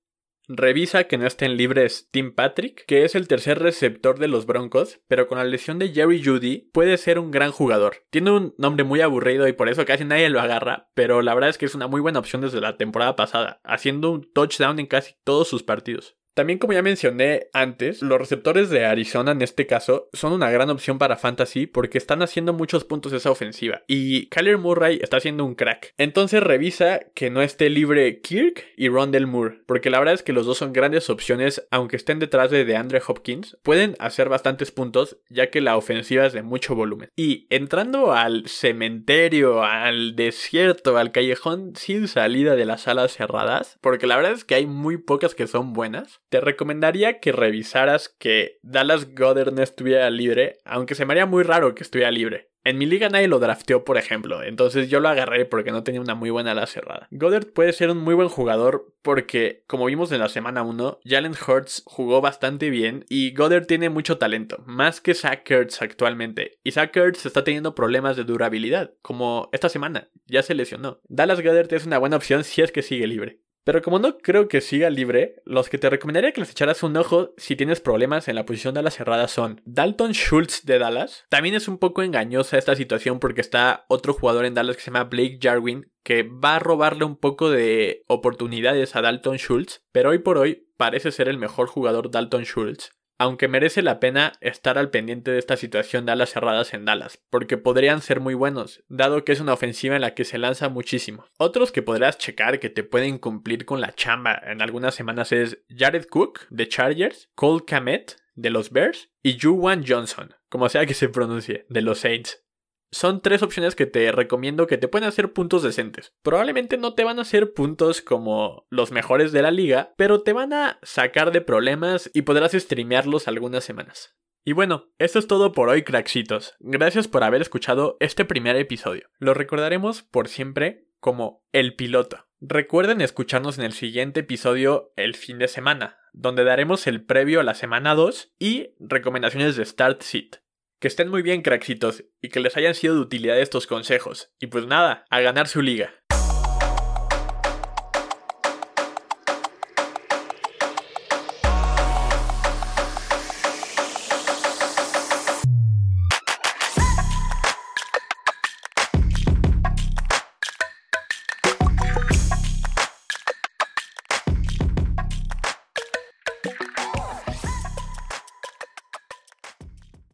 Revisa 0.47 1.05
que 1.05 1.17
no 1.17 1.25
estén 1.25 1.57
libres 1.57 2.09
Tim 2.11 2.33
Patrick, 2.33 2.85
que 2.85 3.03
es 3.03 3.15
el 3.15 3.27
tercer 3.27 3.59
receptor 3.59 4.19
de 4.19 4.27
los 4.27 4.45
Broncos, 4.45 4.99
pero 5.07 5.27
con 5.27 5.39
la 5.39 5.43
lesión 5.43 5.79
de 5.79 5.89
Jerry 5.89 6.23
Judy 6.23 6.69
puede 6.71 6.97
ser 6.97 7.17
un 7.17 7.31
gran 7.31 7.51
jugador. 7.51 8.03
Tiene 8.11 8.31
un 8.31 8.53
nombre 8.57 8.83
muy 8.83 9.01
aburrido 9.01 9.47
y 9.47 9.53
por 9.53 9.69
eso 9.69 9.85
casi 9.85 10.05
nadie 10.05 10.29
lo 10.29 10.39
agarra, 10.39 10.89
pero 10.93 11.21
la 11.21 11.33
verdad 11.33 11.49
es 11.49 11.57
que 11.57 11.65
es 11.65 11.75
una 11.75 11.87
muy 11.87 12.01
buena 12.01 12.19
opción 12.19 12.41
desde 12.41 12.61
la 12.61 12.77
temporada 12.77 13.15
pasada, 13.15 13.59
haciendo 13.63 14.11
un 14.11 14.31
touchdown 14.33 14.79
en 14.79 14.85
casi 14.85 15.15
todos 15.23 15.47
sus 15.47 15.63
partidos. 15.63 16.15
También 16.35 16.59
como 16.59 16.73
ya 16.73 16.81
mencioné 16.81 17.47
antes, 17.53 18.01
los 18.01 18.19
receptores 18.19 18.69
de 18.69 18.83
Arizona 18.83 19.31
en 19.31 19.41
este 19.41 19.67
caso 19.67 20.09
son 20.11 20.33
una 20.33 20.51
gran 20.51 20.69
opción 20.69 20.97
para 20.97 21.15
fantasy 21.15 21.65
porque 21.65 21.97
están 21.97 22.21
haciendo 22.21 22.51
muchos 22.51 22.83
puntos 22.83 23.13
esa 23.13 23.31
ofensiva 23.31 23.83
y 23.87 24.27
Kyler 24.27 24.57
Murray 24.57 24.99
está 25.01 25.15
haciendo 25.15 25.45
un 25.45 25.55
crack. 25.55 25.93
Entonces 25.97 26.43
revisa 26.43 26.99
que 27.15 27.29
no 27.29 27.41
esté 27.41 27.69
libre 27.69 28.19
Kirk 28.19 28.65
y 28.75 28.89
Rondell 28.89 29.27
Moore, 29.27 29.61
porque 29.65 29.89
la 29.89 29.99
verdad 29.99 30.15
es 30.15 30.23
que 30.23 30.33
los 30.33 30.45
dos 30.45 30.57
son 30.57 30.73
grandes 30.73 31.09
opciones 31.09 31.65
aunque 31.71 31.95
estén 31.95 32.19
detrás 32.19 32.51
de 32.51 32.65
DeAndre 32.65 33.01
Hopkins, 33.07 33.57
pueden 33.63 33.95
hacer 33.99 34.27
bastantes 34.27 34.71
puntos 34.71 35.17
ya 35.29 35.49
que 35.49 35.61
la 35.61 35.77
ofensiva 35.77 36.25
es 36.25 36.33
de 36.33 36.41
mucho 36.41 36.75
volumen. 36.75 37.07
Y 37.15 37.47
entrando 37.49 38.11
al 38.11 38.49
cementerio, 38.49 39.63
al 39.63 40.17
desierto, 40.17 40.97
al 40.97 41.13
callejón 41.13 41.77
sin 41.77 42.09
salida 42.09 42.57
de 42.57 42.65
las 42.65 42.81
salas 42.81 43.13
cerradas, 43.13 43.77
porque 43.79 44.05
la 44.05 44.17
verdad 44.17 44.33
es 44.33 44.43
que 44.43 44.55
hay 44.55 44.65
muy 44.65 44.97
pocas 44.97 45.33
que 45.33 45.47
son 45.47 45.71
buenas, 45.71 46.19
te 46.35 46.41
recomendaría 46.41 47.21
que 47.21 47.31
revisaras 47.31 48.09
que 48.09 48.59
Dallas 48.61 49.15
Goddard 49.15 49.53
no 49.53 49.63
estuviera 49.63 50.09
libre, 50.09 50.57
aunque 50.65 50.93
se 50.93 51.05
me 51.05 51.13
haría 51.13 51.25
muy 51.25 51.43
raro 51.43 51.73
que 51.73 51.83
estuviera 51.83 52.11
libre. 52.11 52.49
En 52.65 52.77
mi 52.77 52.85
liga 52.85 53.07
nadie 53.07 53.29
lo 53.29 53.39
drafteó, 53.39 53.85
por 53.85 53.97
ejemplo, 53.97 54.43
entonces 54.43 54.89
yo 54.89 54.99
lo 54.99 55.07
agarré 55.07 55.45
porque 55.45 55.71
no 55.71 55.83
tenía 55.83 56.01
una 56.01 56.13
muy 56.13 56.31
buena 56.31 56.51
ala 56.51 56.67
cerrada. 56.67 57.07
Goddard 57.11 57.53
puede 57.53 57.71
ser 57.71 57.89
un 57.89 57.99
muy 57.99 58.15
buen 58.15 58.27
jugador 58.27 58.91
porque, 59.01 59.63
como 59.65 59.85
vimos 59.85 60.11
en 60.11 60.19
la 60.19 60.27
semana 60.27 60.63
1, 60.63 60.99
Jalen 61.05 61.35
Hurts 61.47 61.83
jugó 61.85 62.19
bastante 62.19 62.69
bien 62.69 63.05
y 63.07 63.33
Goddard 63.33 63.65
tiene 63.65 63.89
mucho 63.89 64.17
talento, 64.17 64.61
más 64.65 64.99
que 64.99 65.13
Zach 65.13 65.49
Ertz 65.49 65.81
actualmente. 65.81 66.57
Y 66.65 66.71
Zach 66.71 66.93
Ertz 66.97 67.25
está 67.25 67.45
teniendo 67.45 67.75
problemas 67.75 68.17
de 68.17 68.25
durabilidad, 68.25 68.91
como 69.01 69.47
esta 69.53 69.69
semana, 69.69 70.09
ya 70.25 70.43
se 70.43 70.53
lesionó. 70.53 70.99
Dallas 71.07 71.41
Goddard 71.41 71.73
es 71.73 71.85
una 71.85 71.97
buena 71.97 72.17
opción 72.17 72.43
si 72.43 72.61
es 72.61 72.73
que 72.73 72.81
sigue 72.81 73.07
libre. 73.07 73.39
Pero 73.65 73.81
como 73.81 73.97
no 73.97 74.19
creo 74.19 74.47
que 74.47 74.61
siga 74.61 74.91
libre, 74.91 75.41
los 75.43 75.69
que 75.69 75.79
te 75.79 75.89
recomendaría 75.89 76.31
que 76.31 76.39
les 76.39 76.51
echaras 76.51 76.83
un 76.83 76.95
ojo 76.97 77.33
si 77.35 77.55
tienes 77.55 77.81
problemas 77.81 78.27
en 78.27 78.35
la 78.35 78.45
posición 78.45 78.75
de 78.75 78.83
la 78.83 78.91
cerrada 78.91 79.27
son 79.27 79.59
Dalton 79.65 80.11
Schultz 80.13 80.65
de 80.65 80.77
Dallas. 80.77 81.25
También 81.29 81.55
es 81.55 81.67
un 81.67 81.79
poco 81.79 82.03
engañosa 82.03 82.59
esta 82.59 82.75
situación 82.75 83.19
porque 83.19 83.41
está 83.41 83.85
otro 83.87 84.13
jugador 84.13 84.45
en 84.45 84.53
Dallas 84.53 84.75
que 84.75 84.83
se 84.83 84.91
llama 84.91 85.05
Blake 85.05 85.39
Jarwin, 85.41 85.91
que 86.03 86.21
va 86.21 86.57
a 86.57 86.59
robarle 86.59 87.05
un 87.05 87.17
poco 87.17 87.49
de 87.49 88.03
oportunidades 88.07 88.95
a 88.95 89.01
Dalton 89.01 89.37
Schultz, 89.37 89.83
pero 89.91 90.11
hoy 90.11 90.19
por 90.19 90.37
hoy 90.37 90.67
parece 90.77 91.11
ser 91.11 91.27
el 91.27 91.39
mejor 91.39 91.67
jugador 91.67 92.11
Dalton 92.11 92.43
Schultz 92.43 92.91
aunque 93.17 93.47
merece 93.47 93.81
la 93.81 93.99
pena 93.99 94.33
estar 94.41 94.77
al 94.77 94.89
pendiente 94.89 95.31
de 95.31 95.39
esta 95.39 95.57
situación 95.57 96.05
de 96.05 96.11
alas 96.11 96.31
cerradas 96.31 96.73
en 96.73 96.85
Dallas, 96.85 97.19
porque 97.29 97.57
podrían 97.57 98.01
ser 98.01 98.19
muy 98.19 98.33
buenos, 98.33 98.83
dado 98.87 99.23
que 99.23 99.31
es 99.31 99.39
una 99.39 99.53
ofensiva 99.53 99.95
en 99.95 100.01
la 100.01 100.13
que 100.13 100.25
se 100.25 100.37
lanza 100.37 100.69
muchísimo. 100.69 101.25
Otros 101.37 101.71
que 101.71 101.81
podrás 101.81 102.17
checar 102.17 102.59
que 102.59 102.69
te 102.69 102.83
pueden 102.83 103.17
cumplir 103.17 103.65
con 103.65 103.81
la 103.81 103.93
chamba 103.93 104.41
en 104.45 104.61
algunas 104.61 104.95
semanas 104.95 105.31
es 105.31 105.59
Jared 105.69 106.05
Cook 106.05 106.41
de 106.49 106.67
Chargers, 106.67 107.29
Cole 107.35 107.63
Kamet 107.65 108.17
de 108.35 108.49
los 108.49 108.71
Bears 108.71 109.09
y 109.23 109.39
Juwan 109.39 109.85
Johnson, 109.87 110.33
como 110.49 110.69
sea 110.69 110.85
que 110.85 110.93
se 110.93 111.09
pronuncie, 111.09 111.65
de 111.69 111.81
los 111.81 111.99
Saints 111.99 112.44
son 112.91 113.21
tres 113.21 113.43
opciones 113.43 113.75
que 113.75 113.85
te 113.85 114.11
recomiendo 114.11 114.67
que 114.67 114.77
te 114.77 114.87
pueden 114.87 115.07
hacer 115.07 115.33
puntos 115.33 115.63
decentes. 115.63 116.13
Probablemente 116.21 116.77
no 116.77 116.93
te 116.93 117.03
van 117.03 117.19
a 117.19 117.23
hacer 117.23 117.53
puntos 117.53 118.01
como 118.01 118.65
los 118.69 118.91
mejores 118.91 119.31
de 119.31 119.41
la 119.41 119.51
liga, 119.51 119.93
pero 119.97 120.21
te 120.23 120.33
van 120.33 120.53
a 120.53 120.79
sacar 120.83 121.31
de 121.31 121.41
problemas 121.41 122.09
y 122.13 122.23
podrás 122.23 122.53
streamearlos 122.53 123.27
algunas 123.27 123.63
semanas. 123.63 124.15
Y 124.47 124.53
bueno, 124.53 124.91
eso 124.99 125.17
es 125.17 125.25
todo 125.25 125.53
por 125.53 125.69
hoy, 125.69 125.81
craxitos. 125.81 126.55
Gracias 126.59 127.07
por 127.07 127.23
haber 127.23 127.41
escuchado 127.41 127.97
este 127.99 128.25
primer 128.25 128.55
episodio. 128.55 129.09
Lo 129.17 129.33
recordaremos 129.33 130.03
por 130.03 130.27
siempre 130.27 130.87
como 130.99 131.43
el 131.51 131.75
piloto. 131.75 132.27
Recuerden 132.39 133.01
escucharnos 133.01 133.57
en 133.57 133.65
el 133.65 133.73
siguiente 133.73 134.19
episodio 134.19 134.93
el 134.97 135.15
fin 135.15 135.39
de 135.39 135.47
semana, 135.47 135.97
donde 136.13 136.43
daremos 136.43 136.85
el 136.85 137.03
previo 137.03 137.39
a 137.39 137.43
la 137.43 137.55
semana 137.55 137.95
2 137.95 138.35
y 138.37 138.75
recomendaciones 138.79 139.55
de 139.55 139.65
Start 139.65 140.03
Seat. 140.03 140.44
Que 140.85 140.89
estén 140.89 141.09
muy 141.09 141.23
bien, 141.23 141.41
craxitos, 141.41 142.03
y 142.21 142.29
que 142.29 142.39
les 142.39 142.55
hayan 142.57 142.75
sido 142.75 142.93
de 142.93 143.01
utilidad 143.01 143.39
estos 143.39 143.65
consejos. 143.65 144.29
Y 144.39 144.45
pues 144.45 144.67
nada, 144.67 145.03
a 145.09 145.19
ganar 145.19 145.47
su 145.47 145.63
liga. 145.63 145.95